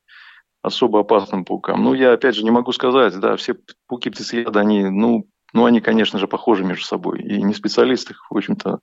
особо 0.62 1.00
опасным 1.00 1.44
паукам. 1.44 1.82
Ну, 1.82 1.94
я, 1.94 2.12
опять 2.12 2.36
же, 2.36 2.44
не 2.44 2.50
могу 2.50 2.72
сказать, 2.72 3.18
да, 3.18 3.36
все 3.36 3.56
пауки 3.88 4.10
птицееды, 4.10 4.58
они, 4.58 4.84
ну, 4.88 5.26
ну, 5.52 5.64
они, 5.66 5.80
конечно 5.80 6.18
же, 6.18 6.28
похожи 6.28 6.64
между 6.64 6.84
собой. 6.84 7.20
И 7.20 7.42
не 7.42 7.52
специалист 7.52 8.10
их, 8.10 8.30
в 8.30 8.36
общем-то, 8.36 8.78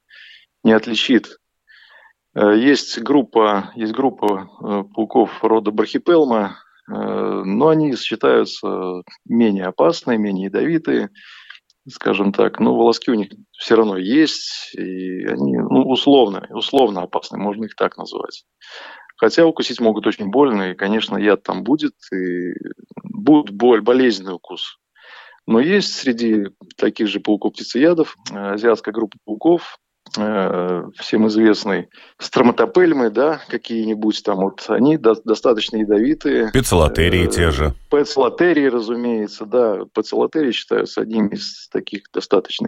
не 0.64 0.74
отличит 0.74 1.39
Есть 2.36 3.00
группа, 3.00 3.72
есть 3.76 3.94
группа 3.94 4.50
пауков 4.94 5.44
рода 5.44 5.72
брахипелма, 5.72 6.58
но 6.88 7.70
они 7.70 7.96
считаются 7.96 9.02
менее 9.26 9.66
опасные, 9.66 10.18
менее 10.18 10.46
ядовитые 10.46 11.10
скажем 11.92 12.32
так, 12.32 12.60
но 12.60 12.76
волоски 12.76 13.12
у 13.12 13.16
них 13.16 13.30
все 13.58 13.76
равно 13.76 13.98
есть, 13.98 14.74
и 14.76 15.26
они 15.26 15.58
ну, 15.58 15.84
условно, 15.90 16.46
условно 16.50 17.02
опасны, 17.02 17.38
можно 17.38 17.66
их 17.66 17.76
так 17.76 17.98
назвать. 17.98 18.46
Хотя 19.18 19.46
укусить 19.46 19.82
могут 19.82 20.08
очень 20.08 20.30
больно, 20.30 20.72
и, 20.72 20.76
конечно, 20.76 21.18
яд 21.18 21.44
там 21.44 21.64
будет, 21.64 21.94
и 22.14 22.54
будет 23.04 23.54
боль, 23.54 23.82
болезненный 23.82 24.36
укус. 24.36 24.78
Но 25.46 25.60
есть 25.60 25.94
среди 25.94 26.48
таких 26.78 27.08
же 27.08 27.20
пауков-птицеядов 27.20 28.16
азиатская 28.32 28.94
группа 28.94 29.18
пауков, 29.26 29.78
Э, 29.80 29.89
всем 30.12 31.28
известный 31.28 31.90
строматопельмы, 32.18 33.10
да, 33.10 33.42
какие-нибудь 33.48 34.24
там 34.24 34.38
вот, 34.38 34.66
они 34.70 34.98
до, 34.98 35.16
достаточно 35.24 35.78
ядовитые. 35.78 36.52
Пецелотерии 36.52 37.26
э, 37.26 37.32
те 37.32 37.52
же. 37.52 37.74
Пецелотерии, 37.92 38.66
разумеется, 38.66 39.46
да. 39.46 39.80
Пецелотерии 39.94 40.52
считаются 40.52 41.02
одним 41.02 41.28
из 41.28 41.68
таких 41.70 42.04
достаточно 42.14 42.68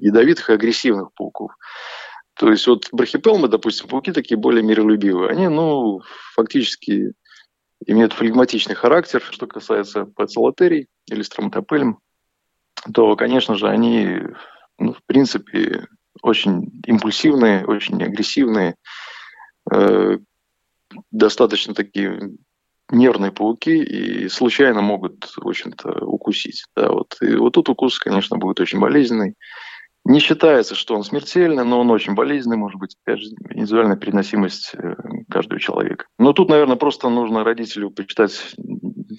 ядовитых 0.00 0.50
и 0.50 0.54
агрессивных 0.54 1.12
пауков. 1.14 1.52
То 2.34 2.50
есть 2.50 2.66
вот 2.66 2.88
брахипелмы, 2.92 3.48
допустим, 3.48 3.88
пауки 3.88 4.12
такие 4.12 4.36
более 4.36 4.62
миролюбивые. 4.62 5.30
Они, 5.30 5.48
ну, 5.48 6.02
фактически 6.34 7.12
имеют 7.86 8.12
флегматичный 8.12 8.74
характер. 8.74 9.22
Что 9.30 9.46
касается 9.46 10.04
пецелотерий 10.04 10.88
или 11.10 11.22
строматопельм, 11.22 11.98
то, 12.92 13.16
конечно 13.16 13.54
же, 13.54 13.68
они, 13.68 14.20
ну, 14.78 14.92
в 14.92 15.02
принципе, 15.06 15.86
очень 16.22 16.82
импульсивные, 16.86 17.64
очень 17.66 18.02
агрессивные, 18.02 18.76
э, 19.72 20.18
достаточно 21.10 21.74
такие 21.74 22.36
нервные 22.90 23.32
пауки 23.32 23.82
и 23.82 24.28
случайно 24.28 24.80
могут, 24.80 25.24
в 25.36 25.46
общем-то, 25.46 26.04
укусить. 26.04 26.64
Да, 26.76 26.90
вот. 26.90 27.16
И 27.20 27.34
вот 27.34 27.54
тут 27.54 27.68
укус, 27.68 27.98
конечно, 27.98 28.36
будет 28.38 28.60
очень 28.60 28.78
болезненный. 28.78 29.34
Не 30.08 30.20
считается, 30.20 30.76
что 30.76 30.94
он 30.94 31.02
смертельный, 31.02 31.64
но 31.64 31.80
он 31.80 31.90
очень 31.90 32.14
болезненный, 32.14 32.56
может 32.56 32.78
быть, 32.78 32.94
опять 33.04 33.20
же, 33.20 33.26
индивидуальная 33.50 33.96
переносимость 33.96 34.72
э, 34.74 34.94
каждого 35.28 35.58
человека. 35.58 36.06
Но 36.16 36.32
тут, 36.32 36.48
наверное, 36.48 36.76
просто 36.76 37.08
нужно 37.08 37.42
родителю 37.42 37.90
почитать, 37.90 38.54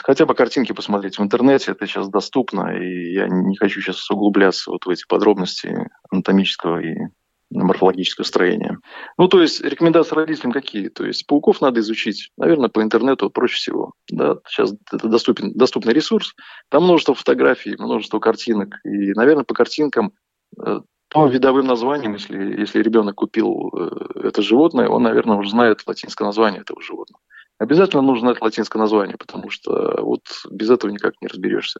хотя 0.01 0.25
бы 0.25 0.33
картинки 0.33 0.71
посмотреть 0.71 1.17
в 1.17 1.21
интернете, 1.21 1.71
это 1.71 1.85
сейчас 1.85 2.07
доступно, 2.07 2.69
и 2.77 3.11
я 3.11 3.27
не 3.27 3.57
хочу 3.57 3.81
сейчас 3.81 4.09
углубляться 4.09 4.71
вот 4.71 4.85
в 4.85 4.89
эти 4.89 5.05
подробности 5.05 5.75
анатомического 6.09 6.79
и 6.79 6.95
морфологического 7.49 8.23
строения. 8.23 8.77
Ну, 9.17 9.27
то 9.27 9.41
есть 9.41 9.61
рекомендации 9.61 10.15
родителям 10.15 10.51
какие? 10.53 10.87
То 10.87 11.05
есть 11.05 11.27
пауков 11.27 11.59
надо 11.59 11.81
изучить, 11.81 12.29
наверное, 12.37 12.69
по 12.69 12.81
интернету 12.81 13.29
проще 13.29 13.55
всего. 13.55 13.93
Да? 14.09 14.37
Сейчас 14.47 14.73
это 14.91 15.09
доступен, 15.09 15.53
доступный 15.53 15.93
ресурс, 15.93 16.33
там 16.69 16.83
множество 16.83 17.13
фотографий, 17.13 17.75
множество 17.77 18.19
картинок, 18.19 18.75
и, 18.85 19.13
наверное, 19.13 19.43
по 19.43 19.53
картинкам 19.53 20.13
по 21.09 21.27
видовым 21.27 21.67
названиям, 21.67 22.13
если, 22.13 22.59
если 22.59 22.81
ребенок 22.81 23.15
купил 23.15 23.71
э, 23.73 24.27
это 24.27 24.41
животное, 24.41 24.89
он, 24.89 25.03
наверное, 25.03 25.37
уже 25.37 25.49
знает 25.49 25.83
латинское 25.85 26.25
название 26.25 26.61
этого 26.61 26.81
животного. 26.81 27.21
Обязательно 27.59 28.03
нужно 28.03 28.29
знать 28.29 28.41
латинское 28.41 28.79
название, 28.79 29.17
потому 29.17 29.49
что 29.49 29.99
вот 30.01 30.21
без 30.51 30.69
этого 30.69 30.91
никак 30.91 31.13
не 31.21 31.27
разберешься. 31.27 31.79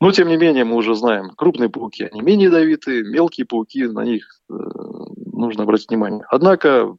Но, 0.00 0.10
тем 0.10 0.28
не 0.28 0.36
менее, 0.36 0.64
мы 0.64 0.74
уже 0.74 0.94
знаем, 0.94 1.30
крупные 1.36 1.68
пауки, 1.68 2.08
они 2.10 2.22
менее 2.22 2.46
ядовитые, 2.46 3.04
мелкие 3.04 3.46
пауки, 3.46 3.86
на 3.86 4.04
них 4.04 4.26
э, 4.50 4.54
нужно 5.32 5.64
обратить 5.64 5.90
внимание. 5.90 6.24
Однако 6.28 6.96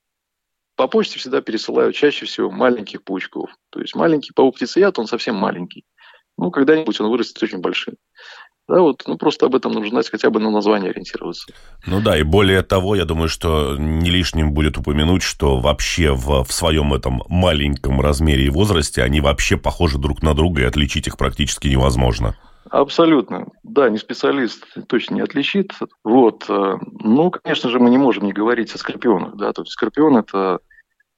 по 0.76 0.88
почте 0.88 1.20
всегда 1.20 1.42
пересылают 1.42 1.96
чаще 1.96 2.28
всего 2.28 2.52
маленьких 2.52 3.04
паучков. 3.04 3.50
То 3.72 3.82
есть 3.82 3.96
маленький 3.96 4.32
паук-птицеяд, 4.32 5.00
он 5.00 5.08
совсем 5.08 5.36
маленький. 5.36 5.86
Ну, 6.38 6.52
когда-нибудь 6.52 7.02
он 7.02 7.10
вырастет 7.10 7.42
очень 7.42 7.60
большим. 7.60 7.96
Да, 8.68 8.82
вот, 8.82 9.04
ну 9.08 9.18
просто 9.18 9.46
об 9.46 9.56
этом 9.56 9.72
нужно 9.72 9.90
знать, 9.90 10.10
хотя 10.10 10.30
бы 10.30 10.42
на 10.42 10.52
название 10.52 10.92
ориентироваться. 10.92 11.52
Ну 11.86 12.02
да, 12.02 12.18
и 12.18 12.24
более 12.24 12.64
того, 12.64 12.96
я 12.96 13.06
думаю, 13.06 13.30
что 13.30 13.78
не 13.78 14.10
лишним 14.10 14.52
будет 14.52 14.78
упомянуть, 14.78 15.24
что 15.24 15.58
вообще 15.60 16.12
в, 16.12 16.44
в 16.44 16.52
своем 16.52 16.94
этом 16.94 17.24
маленьком 17.30 18.02
размере 18.02 18.46
и 18.46 18.50
возрасте 18.50 19.04
они 19.04 19.22
вообще 19.22 19.56
похожи 19.56 19.98
друг 19.98 20.22
на 20.22 20.34
друга, 20.34 20.62
и 20.62 20.66
отличить 20.66 21.08
их 21.08 21.18
практически 21.18 21.70
невозможно. 21.70 22.36
Абсолютно. 22.70 23.48
Да, 23.64 23.90
не 23.90 23.98
специалист 23.98 24.66
точно 24.88 25.16
не 25.16 25.22
отличит. 25.22 25.72
Вот. 26.04 26.46
Э, 26.50 26.76
ну, 27.00 27.32
конечно 27.32 27.70
же, 27.70 27.80
мы 27.80 27.90
не 27.90 27.98
можем 27.98 28.26
не 28.26 28.34
говорить 28.34 28.74
о 28.76 28.78
скорпионах. 28.78 29.38
Да? 29.38 29.54
То 29.54 29.62
есть 29.62 29.72
скорпион– 29.72 30.18
это 30.18 30.60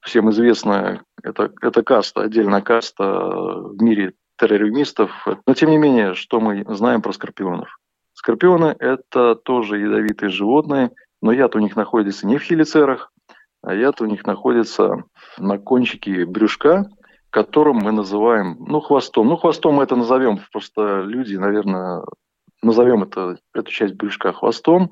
всем 0.02 0.30
известная, 0.30 1.02
это, 1.24 1.52
это 1.62 1.84
каста, 1.84 2.22
отдельная 2.22 2.62
каста 2.62 3.04
в 3.04 3.82
мире 3.82 4.14
террористов. 4.40 5.12
Но 5.46 5.54
тем 5.54 5.70
не 5.70 5.78
менее, 5.78 6.16
что 6.16 6.40
мы 6.40 6.66
знаем 6.70 7.02
про 7.02 7.12
скорпионов? 7.12 7.78
Скорпионы– 8.14 8.76
это 8.80 9.36
тоже 9.36 9.80
ядовитые 9.80 10.30
животные, 10.30 10.92
но 11.22 11.32
яд 11.32 11.56
у 11.56 11.60
них 11.60 11.76
находится 11.76 12.28
не 12.28 12.38
в 12.38 12.44
хелицерах, 12.44 13.12
а 13.62 13.74
яд 13.74 14.02
у 14.02 14.06
них 14.06 14.26
находится 14.26 15.04
на 15.38 15.58
кончике 15.58 16.26
брюшка, 16.26 16.90
которым 17.30 17.78
мы 17.78 17.92
называем, 17.92 18.58
ну, 18.60 18.80
хвостом. 18.80 19.28
Ну, 19.28 19.38
хвостом 19.38 19.76
мы 19.76 19.84
это 19.84 19.96
назовем, 19.96 20.40
просто 20.52 21.02
люди, 21.02 21.36
наверное, 21.36 22.04
назовем 22.62 23.04
это, 23.04 23.38
эту 23.54 23.72
часть 23.72 23.96
брюшка 23.96 24.34
хвостом, 24.34 24.92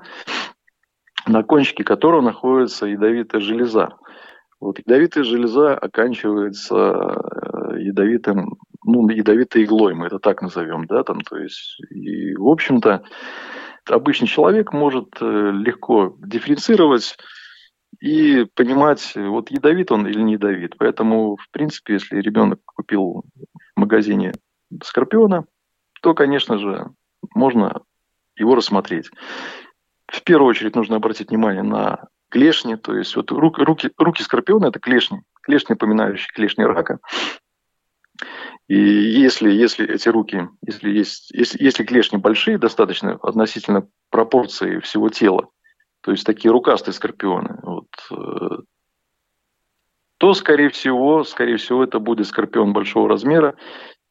на 1.26 1.44
кончике 1.44 1.84
которого 1.84 2.22
находится 2.22 2.86
ядовитая 2.86 3.42
железа. 3.42 3.90
Вот 4.60 4.80
ядовитая 4.80 5.24
железа 5.24 5.76
оканчивается 5.76 6.76
э, 6.76 7.80
ядовитым 7.80 8.58
ну, 8.84 9.10
ядовитой 9.10 9.64
иглой, 9.64 9.94
мы 9.94 10.08
это 10.08 10.20
так 10.20 10.42
назовем, 10.42 10.86
да, 10.86 11.04
там, 11.04 11.22
то 11.22 11.38
есть, 11.38 11.80
и, 11.90 12.36
в 12.36 12.48
общем-то, 12.48 13.04
обычный 13.90 14.28
человек 14.28 14.74
может 14.74 15.18
э, 15.22 15.52
легко 15.54 16.16
дифференцировать 16.20 17.18
и 18.00 18.46
понимать, 18.54 19.14
вот 19.16 19.50
ядовит 19.50 19.92
он 19.92 20.08
или 20.08 20.22
не 20.22 20.34
ядовит. 20.34 20.76
Поэтому, 20.78 21.38
в 21.38 21.50
принципе, 21.52 21.94
если 21.94 22.20
ребенок 22.20 22.60
купил 22.66 23.24
в 23.76 23.80
магазине 23.80 24.34
скорпиона, 24.84 25.46
то, 26.02 26.14
конечно 26.14 26.58
же, 26.58 26.90
можно 27.34 27.82
его 28.36 28.56
рассмотреть. 28.56 29.10
В 30.08 30.22
первую 30.24 30.50
очередь 30.50 30.76
нужно 30.76 30.98
обратить 30.98 31.30
внимание 31.30 31.64
на 31.64 32.08
клешни, 32.30 32.76
то 32.76 32.96
есть 32.96 33.16
вот 33.16 33.32
руки, 33.32 33.62
руки, 33.62 33.90
руки 33.98 34.22
скорпиона– 34.22 34.66
это 34.68 34.80
клешни, 34.80 35.22
клешни, 35.42 35.74
напоминающие 35.74 36.28
клешни 36.34 36.64
рака. 36.64 37.00
И 38.68 38.76
если, 38.76 39.50
если 39.50 39.88
эти 39.88 40.10
руки, 40.10 40.50
если, 40.66 40.90
есть, 40.90 41.32
если, 41.32 41.64
если 41.64 41.86
клешни 41.86 42.18
большие 42.18 42.58
достаточно 42.58 43.14
относительно 43.24 43.88
пропорции 44.10 44.80
всего 44.80 45.10
тела, 45.10 45.50
то 46.02 46.12
есть 46.12 46.26
такие 46.26 46.52
рукастые 46.52 46.94
скорпионы, 46.94 47.60
вот, 47.64 47.88
э, 48.12 48.58
то, 50.18 50.34
скорее 50.34 50.70
всего, 50.70 51.24
скорее 51.24 51.58
всего, 51.58 51.84
это 51.84 52.00
будет 52.00 52.28
скорпион 52.28 52.74
большого 52.74 53.08
размера, 53.08 53.56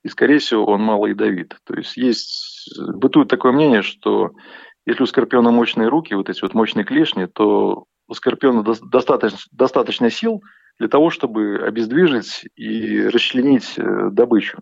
и, 0.02 0.08
скорее 0.08 0.38
всего, 0.38 0.64
он 0.64 0.80
мало 0.80 1.06
ядовит. 1.06 1.56
То 1.64 1.74
есть 1.74 1.96
есть, 1.96 2.80
бытует 2.94 3.28
такое 3.28 3.52
мнение, 3.52 3.82
что 3.82 4.30
если 4.86 5.02
у 5.02 5.06
скорпиона 5.06 5.50
мощные 5.50 5.88
руки, 5.88 6.14
вот 6.14 6.30
эти 6.30 6.40
вот 6.40 6.54
мощные 6.54 6.84
клешни, 6.84 7.26
то 7.26 7.84
у 8.08 8.14
скорпиона 8.14 8.62
достаточно, 8.62 9.38
достаточно 9.52 10.10
сил– 10.10 10.42
для 10.78 10.88
того, 10.88 11.10
чтобы 11.10 11.58
обездвижить 11.66 12.46
и 12.54 13.06
расчленить 13.08 13.74
э, 13.78 14.10
добычу. 14.10 14.58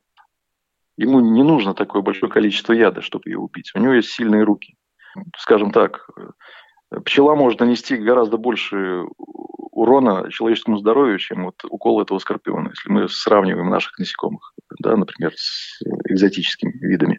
Ему 0.96 1.20
не 1.20 1.42
нужно 1.42 1.74
такое 1.74 2.02
большое 2.02 2.30
количество 2.30 2.72
яда, 2.72 3.00
чтобы 3.00 3.28
ее 3.28 3.38
убить. 3.38 3.72
У 3.74 3.80
него 3.80 3.94
есть 3.94 4.10
сильные 4.10 4.44
руки. 4.44 4.76
Скажем 5.36 5.72
так, 5.72 6.08
э, 6.16 7.00
пчела 7.04 7.34
может 7.34 7.60
нанести 7.60 7.96
гораздо 7.96 8.36
больше 8.36 9.04
урона 9.74 10.30
человеческому 10.30 10.78
здоровью, 10.78 11.18
чем 11.18 11.46
вот 11.46 11.56
укол 11.64 12.00
этого 12.00 12.18
скорпиона, 12.18 12.68
если 12.68 12.90
мы 12.90 13.08
сравниваем 13.08 13.68
наших 13.70 13.98
насекомых, 13.98 14.54
да, 14.78 14.96
например, 14.96 15.32
с 15.34 15.80
экзотическими 16.08 16.72
видами. 16.86 17.18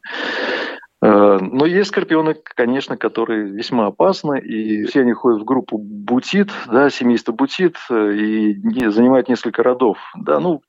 Э, 1.05 1.37
но 1.39 1.65
есть 1.65 1.89
скорпионы, 1.89 2.33
конечно, 2.33 2.97
которые 2.97 3.51
весьма 3.51 3.87
опасны, 3.87 4.39
и 4.39 4.85
все 4.85 5.01
они 5.01 5.13
ходят 5.13 5.41
в 5.41 5.45
группу 5.45 5.77
бутит, 5.77 6.49
да, 6.67 6.89
семейство 6.89 7.31
бутит, 7.31 7.77
э, 7.91 8.13
и 8.13 8.89
занимают 8.89 9.29
несколько 9.29 9.61
родов. 9.61 9.99
Да, 10.15 10.39
ну, 10.39 10.61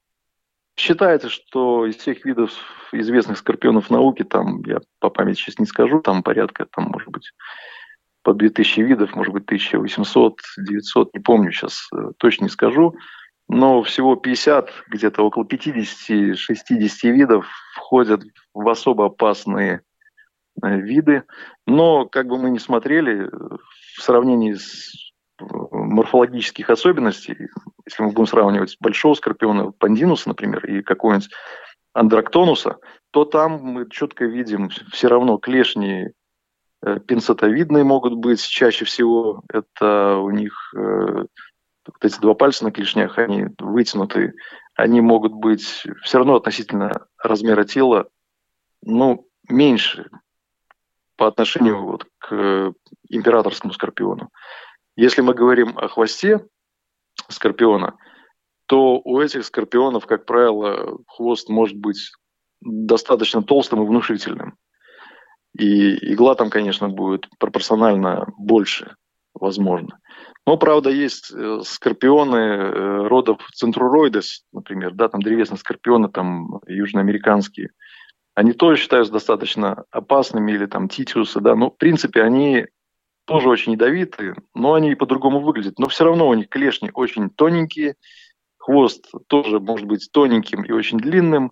считается, 0.77 1.31
что 1.31 1.87
из 1.87 1.97
всех 1.97 2.25
видов 2.27 2.53
известных 2.93 3.39
скорпионов 3.39 3.89
науки, 3.89 4.25
там, 4.25 4.63
я 4.67 4.81
по 5.01 5.09
памяти 5.09 5.39
сейчас 5.39 5.59
не 5.59 5.67
скажу, 5.67 6.01
там 6.01 6.23
порядка, 6.23 6.67
там, 6.67 6.91
может 6.93 7.09
быть, 7.09 7.33
по 8.23 8.35
2000 8.35 8.81
видов, 8.81 9.15
может 9.15 9.33
быть, 9.33 9.45
1800, 9.45 10.41
900, 10.59 11.15
не 11.15 11.21
помню 11.21 11.51
сейчас, 11.51 11.89
э, 11.95 12.11
точно 12.19 12.45
не 12.45 12.51
скажу, 12.51 12.95
но 13.49 13.83
всего 13.83 14.17
50, 14.17 14.71
где-то 14.89 15.23
около 15.23 15.45
50-60 15.45 17.11
видов 17.11 17.47
входят 17.75 18.23
в 18.53 18.69
особо 18.69 19.07
опасные 19.07 19.83
виды. 20.63 21.25
Но 21.67 22.07
как 22.07 22.27
бы 22.27 22.39
мы 22.39 22.51
ни 22.51 22.59
смотрели, 22.59 23.29
в 23.97 24.03
сравнении 24.03 24.55
с 24.55 25.13
морфологических 25.39 26.71
особенностей, 26.71 27.37
если 27.85 28.03
мы 28.03 28.13
будем 28.13 28.27
сравнивать 28.27 28.77
большого 28.81 29.15
скорпиона 29.15 29.73
пандинуса, 29.73 30.29
например, 30.29 30.65
и 30.67 30.83
какого-нибудь 30.83 31.31
андрактонуса, 31.93 32.79
то 33.11 33.25
там 33.25 33.61
мы 33.63 33.89
четко 33.89 34.25
видим 34.25 34.71
все 34.93 35.09
равно 35.09 35.39
клешни 35.39 36.11
э, 36.83 37.01
пинцетовидные 37.01 37.85
могут 37.85 38.15
быть. 38.15 38.43
Чаще 38.43 38.85
всего 38.85 39.43
это 39.51 40.17
у 40.17 40.31
них 40.31 40.75
э, 40.75 40.79
вот 41.87 42.05
эти 42.05 42.21
два 42.21 42.35
пальца 42.35 42.65
на 42.65 42.73
клешнях, 42.73 43.19
они 43.19 43.47
вытянуты. 43.59 44.35
Они 44.75 45.01
могут 45.01 45.33
быть 45.33 45.87
все 46.03 46.19
равно 46.19 46.37
относительно 46.37 47.07
размера 47.19 47.65
тела, 47.65 48.09
ну, 48.83 49.27
меньше 49.49 50.11
по 51.17 51.27
отношению 51.27 51.85
вот 51.85 52.07
к 52.19 52.73
императорскому 53.09 53.73
скорпиону. 53.73 54.31
Если 54.97 55.21
мы 55.21 55.35
говорим 55.35 55.77
о 55.77 55.89
хвосте 55.89 56.47
скорпиона, 57.29 57.97
то 58.67 59.01
у 59.05 59.21
этих 59.21 59.45
скорпионов, 59.45 60.07
как 60.07 60.27
правило, 60.27 60.99
хвост 61.07 61.49
может 61.49 61.77
быть 61.77 62.13
достаточно 62.61 63.43
толстым 63.43 63.83
и 63.83 63.87
внушительным. 63.87 64.57
И 65.59 66.13
игла 66.13 66.35
там, 66.35 66.51
конечно, 66.51 66.89
будет 66.89 67.29
пропорционально 67.39 68.27
больше, 68.37 68.97
возможно. 69.35 69.99
Но, 70.47 70.57
правда, 70.57 70.91
есть 70.91 71.33
э, 71.33 71.61
скорпионы 71.65 72.37
э, 72.37 73.07
родов 73.09 73.41
центруроидес, 73.55 74.45
например, 74.53 74.93
да, 74.95 75.09
там 75.09 75.21
древесные 75.21 75.59
скорпионы, 75.59 76.09
там 76.09 76.61
южноамериканские. 76.67 77.71
Они 78.37 78.53
тоже 78.53 78.81
считаются 78.81 79.15
достаточно 79.15 79.85
опасными, 79.91 80.53
или 80.53 80.67
там 80.67 80.91
титиусы, 80.91 81.41
да, 81.41 81.57
но, 81.57 81.71
в 81.71 81.79
принципе, 81.79 82.23
они 82.23 82.67
тоже 83.25 83.49
очень 83.49 83.73
ядовитые, 83.73 84.35
но 84.55 84.75
они 84.75 84.93
и 84.93 84.95
по-другому 84.95 85.41
выглядят. 85.41 85.79
Но 85.79 85.89
все 85.89 86.05
равно 86.05 86.29
у 86.29 86.35
них 86.35 86.51
клешни 86.51 86.91
очень 86.93 87.31
тоненькие, 87.31 87.95
хвост 88.59 89.07
тоже 89.27 89.59
может 89.59 89.87
быть 89.87 90.11
тоненьким 90.13 90.65
и 90.65 90.71
очень 90.71 90.99
длинным, 90.99 91.51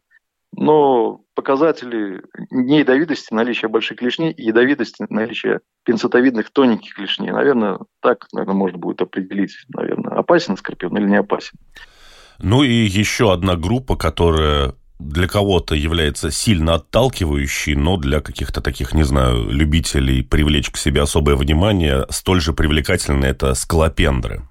но 0.53 1.23
показатели 1.35 2.23
неядовитости, 2.51 3.33
наличия 3.33 3.69
больших 3.69 3.99
клешней 3.99 4.31
и 4.31 4.45
ядовитости, 4.45 5.07
наличия 5.09 5.61
пинцетовидных 5.85 6.51
тоненьких 6.51 6.97
клешней, 6.97 7.31
наверное, 7.31 7.79
так, 8.01 8.27
наверное, 8.35 8.57
можно 8.57 8.77
будет 8.77 9.01
определить, 9.01 9.57
наверное, 9.69 10.19
опасен 10.19 10.59
скорпион 10.59 10.99
или 10.99 11.07
не 11.07 11.17
опасен. 11.17 11.59
Ну 12.41 12.63
и 12.63 12.73
еще 12.73 13.33
одна 13.33 13.57
группа, 13.57 13.97
которая 13.97 14.75
для 14.99 15.27
кого-то 15.29 15.75
является 15.75 16.31
сильно 16.31 16.75
отталкивающей, 16.75 17.75
но 17.75 17.97
для 17.97 18.21
каких-то 18.21 18.61
таких, 18.61 18.95
не 18.95 19.03
знаю, 19.03 19.51
любителей 19.51 20.23
привлечь 20.23 20.71
к 20.71 20.77
себе 20.77 21.03
особое 21.03 21.37
внимание, 21.37 22.07
столь 22.11 22.41
же 22.41 22.53
привлекательны 22.53 23.25
это 23.27 23.55
скалопендры. 23.55 24.43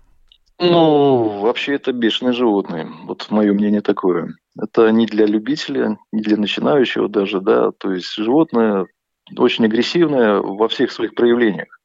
Ну, 0.60 1.42
вообще 1.42 1.76
это 1.76 1.92
бешеные 1.92 2.34
животные. 2.34 2.90
Вот 3.06 3.28
мое 3.32 3.54
мнение 3.54 3.82
такое. 3.82 4.34
Это 4.62 4.92
не 4.92 5.06
для 5.06 5.26
любителя, 5.26 5.98
не 6.12 6.22
для 6.22 6.38
начинающего 6.38 7.10
даже, 7.10 7.42
да. 7.42 7.72
То 7.72 7.92
есть 7.92 8.14
животное 8.16 8.86
очень 9.38 9.66
агрессивное 9.66 10.40
во 10.40 10.68
всех 10.68 10.92
своих 10.92 11.16
проявлениях. 11.16 11.80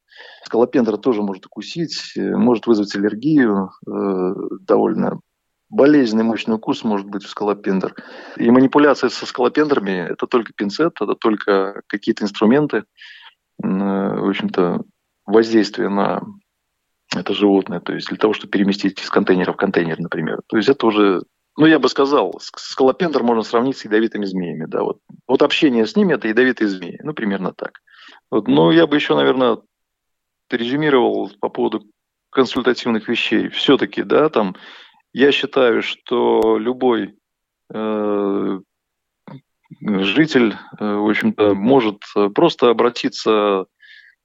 Скалопендра 0.45 0.97
тоже 0.97 1.21
может 1.21 1.45
укусить, 1.45 2.13
может 2.15 2.67
вызвать 2.67 2.95
аллергию, 2.95 3.71
э, 3.87 4.33
довольно 4.61 5.19
болезненный 5.69 6.23
мощный 6.23 6.55
укус 6.55 6.83
может 6.83 7.07
быть 7.07 7.23
у 7.23 7.27
скалопендр. 7.27 7.95
И 8.37 8.49
манипуляция 8.49 9.09
со 9.09 9.25
скалопендрами– 9.25 10.07
это 10.11 10.27
только 10.27 10.53
пинцет, 10.53 10.93
это 10.99 11.15
только 11.15 11.81
какие-то 11.87 12.23
инструменты, 12.23 12.77
э, 12.77 12.83
в 13.63 14.29
общем-то, 14.29 14.83
воздействие 15.25 15.89
на 15.89 16.21
это 17.15 17.33
животное, 17.33 17.79
то 17.79 17.93
есть 17.93 18.09
для 18.09 18.17
того, 18.17 18.33
чтобы 18.33 18.51
переместить 18.51 19.01
из 19.01 19.09
контейнера 19.09 19.53
в 19.53 19.57
контейнер, 19.57 19.99
например. 19.99 20.41
То 20.47 20.57
есть 20.57 20.69
это 20.69 20.85
уже, 20.85 21.23
ну, 21.57 21.65
я 21.65 21.79
бы 21.79 21.89
сказал, 21.89 22.39
скалопендр 22.39 23.23
можно 23.23 23.43
сравнить 23.43 23.77
с 23.77 23.85
ядовитыми 23.85 24.25
змеями, 24.25 24.65
да, 24.65 24.83
вот. 24.83 24.99
Вот 25.27 25.41
общение 25.41 25.85
с 25.85 25.95
ними– 25.95 26.13
это 26.15 26.27
ядовитые 26.27 26.67
змеи, 26.67 26.99
ну, 27.03 27.13
примерно 27.13 27.53
так. 27.53 27.79
Вот. 28.31 28.47
Ну, 28.47 28.71
я 28.71 28.87
бы 28.87 28.95
еще, 28.95 29.15
наверное, 29.15 29.59
резюмировал 30.49 31.31
по 31.39 31.49
поводу 31.49 31.83
консультативных 32.31 33.07
вещей. 33.07 33.49
Все-таки, 33.49 34.03
да, 34.03 34.29
там 34.29 34.55
я 35.13 35.31
считаю, 35.31 35.81
что 35.81 36.57
любой 36.57 37.15
э, 37.73 38.59
житель, 39.81 40.55
э, 40.79 40.93
в 40.95 41.09
общем-то, 41.09 41.53
может 41.53 42.03
просто 42.33 42.69
обратиться 42.69 43.65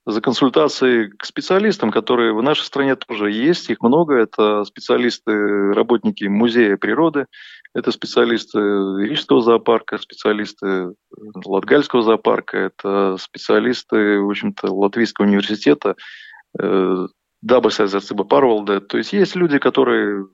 за 0.06 0.20
консультацией 0.20 1.10
к 1.10 1.24
специалистам, 1.24 1.90
которые 1.90 2.34
в 2.34 2.42
нашей 2.42 2.62
стране 2.62 2.94
тоже 2.94 3.30
есть, 3.30 3.70
их 3.70 3.80
много. 3.80 4.16
Это 4.16 4.64
специалисты, 4.64 5.72
работники 5.72 6.24
музея 6.24 6.76
природы, 6.76 7.26
это 7.74 7.90
специалисты 7.90 8.58
Рижского 8.58 9.40
зоопарка, 9.40 9.98
специалисты 9.98 10.94
Латгальского 11.44 12.02
зоопарка, 12.02 12.58
это 12.58 13.16
специалисты, 13.18 14.20
в 14.20 14.28
общем-то, 14.28 14.72
Латвийского 14.72 15.26
университета, 15.26 15.96
э, 16.58 17.06
Дабаса 17.40 17.86
Парвалда. 18.24 18.80
То 18.80 18.98
есть 18.98 19.12
есть 19.12 19.36
люди, 19.36 19.58
которые 19.58 20.26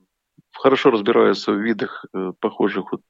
хорошо 0.60 0.90
разбираются 0.90 1.52
в 1.52 1.58
видах 1.58 2.04
э, 2.12 2.32
похожих 2.38 2.92
вот 2.92 3.02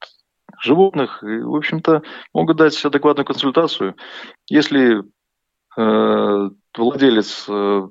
животных 0.61 1.23
и, 1.23 1.39
в 1.39 1.55
общем-то, 1.55 2.01
могут 2.33 2.57
дать 2.57 2.85
адекватную 2.85 3.25
консультацию. 3.25 3.95
Если 4.47 5.03
э, 5.77 6.49
владелец 6.77 7.45
э, 7.49 7.87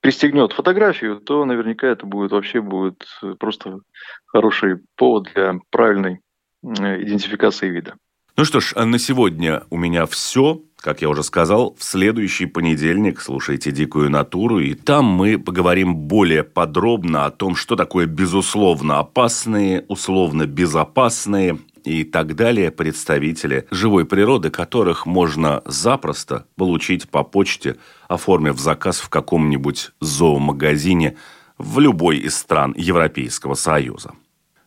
пристегнет 0.00 0.52
фотографию, 0.52 1.20
то 1.20 1.44
наверняка 1.44 1.88
это 1.88 2.06
будет 2.06 2.30
вообще 2.32 2.60
будет 2.60 3.04
просто 3.38 3.80
хороший 4.26 4.78
повод 4.96 5.28
для 5.34 5.58
правильной 5.70 6.20
э, 6.62 7.02
идентификации 7.02 7.68
вида. 7.68 7.94
Ну 8.36 8.44
что 8.44 8.60
ж, 8.60 8.74
а 8.76 8.84
на 8.84 8.98
сегодня 8.98 9.62
у 9.70 9.78
меня 9.78 10.06
все. 10.06 10.60
Как 10.86 11.02
я 11.02 11.08
уже 11.08 11.24
сказал, 11.24 11.74
в 11.76 11.82
следующий 11.82 12.46
понедельник 12.46 13.20
слушайте 13.20 13.72
«Дикую 13.72 14.08
натуру», 14.08 14.60
и 14.60 14.74
там 14.74 15.04
мы 15.04 15.36
поговорим 15.36 15.96
более 15.96 16.44
подробно 16.44 17.24
о 17.24 17.32
том, 17.32 17.56
что 17.56 17.74
такое 17.74 18.06
безусловно 18.06 19.00
опасные, 19.00 19.84
условно 19.88 20.46
безопасные 20.46 21.58
и 21.82 22.04
так 22.04 22.36
далее 22.36 22.70
представители 22.70 23.66
живой 23.72 24.04
природы, 24.04 24.50
которых 24.50 25.06
можно 25.06 25.60
запросто 25.64 26.46
получить 26.54 27.08
по 27.08 27.24
почте, 27.24 27.78
оформив 28.06 28.56
заказ 28.60 29.00
в 29.00 29.08
каком-нибудь 29.08 29.90
зоомагазине 30.00 31.16
в 31.58 31.80
любой 31.80 32.18
из 32.18 32.36
стран 32.36 32.74
Европейского 32.76 33.54
Союза. 33.54 34.12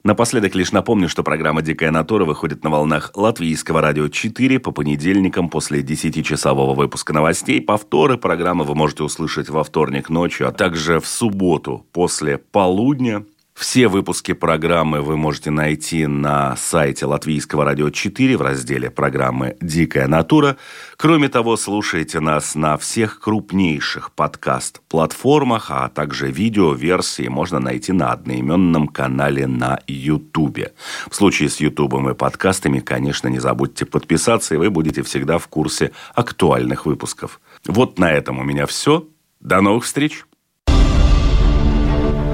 Напоследок 0.04 0.56
лишь 0.56 0.72
напомню, 0.72 1.10
что 1.10 1.24
программа 1.24 1.62
«Дикая 1.62 1.92
натура» 1.92 2.24
выходит 2.24 2.64
на 2.64 2.70
волнах 2.70 3.12
Латвийского 3.16 3.82
радио 3.82 4.08
4 4.08 4.58
по 4.60 4.72
понедельникам 4.72 5.50
после 5.50 5.82
10-часового 5.82 6.74
выпуска 6.74 7.12
новостей. 7.12 7.60
Повторы 7.60 8.18
программы 8.18 8.64
вы 8.64 8.76
можете 8.76 9.04
услышать 9.04 9.50
во 9.50 9.62
вторник 9.66 10.10
ночью, 10.10 10.48
а 10.48 10.54
также 10.54 11.02
в 11.02 11.08
субботу 11.08 11.86
после 11.92 12.38
полудня 12.38 13.26
все 13.60 13.90
выпуски 13.90 14.32
программы 14.32 15.02
вы 15.02 15.18
можете 15.18 15.52
найти 15.52 16.08
на 16.08 16.56
сайте 16.56 17.06
Латвийского 17.06 17.66
радио 17.66 17.90
4 17.90 18.38
в 18.38 18.42
разделе 18.42 18.90
программы 18.90 19.58
«Дикая 19.60 20.08
натура». 20.08 20.56
Кроме 20.96 21.28
того, 21.28 21.58
слушайте 21.58 22.22
нас 22.22 22.56
на 22.56 22.78
всех 22.78 23.20
крупнейших 23.20 24.14
подкаст-платформах, 24.14 25.72
а 25.72 25.90
также 25.90 26.32
видеоверсии 26.32 27.28
можно 27.28 27.60
найти 27.60 27.92
на 27.92 28.14
одноименном 28.14 28.88
канале 28.88 29.46
на 29.46 29.82
YouTube. 29.88 30.70
В 31.10 31.16
случае 31.16 31.50
с 31.50 31.60
YouTube 31.60 31.96
и 32.10 32.14
подкастами, 32.14 32.80
конечно, 32.80 33.28
не 33.28 33.40
забудьте 33.40 33.86
подписаться, 33.86 34.56
и 34.56 34.58
вы 34.58 34.70
будете 34.70 35.04
всегда 35.04 35.38
в 35.38 35.50
курсе 35.50 35.92
актуальных 36.16 36.86
выпусков. 36.86 37.42
Вот 37.66 38.00
на 38.00 38.10
этом 38.10 38.40
у 38.40 38.44
меня 38.44 38.66
все. 38.66 39.06
До 39.42 39.60
новых 39.60 39.84
встреч! 39.84 40.24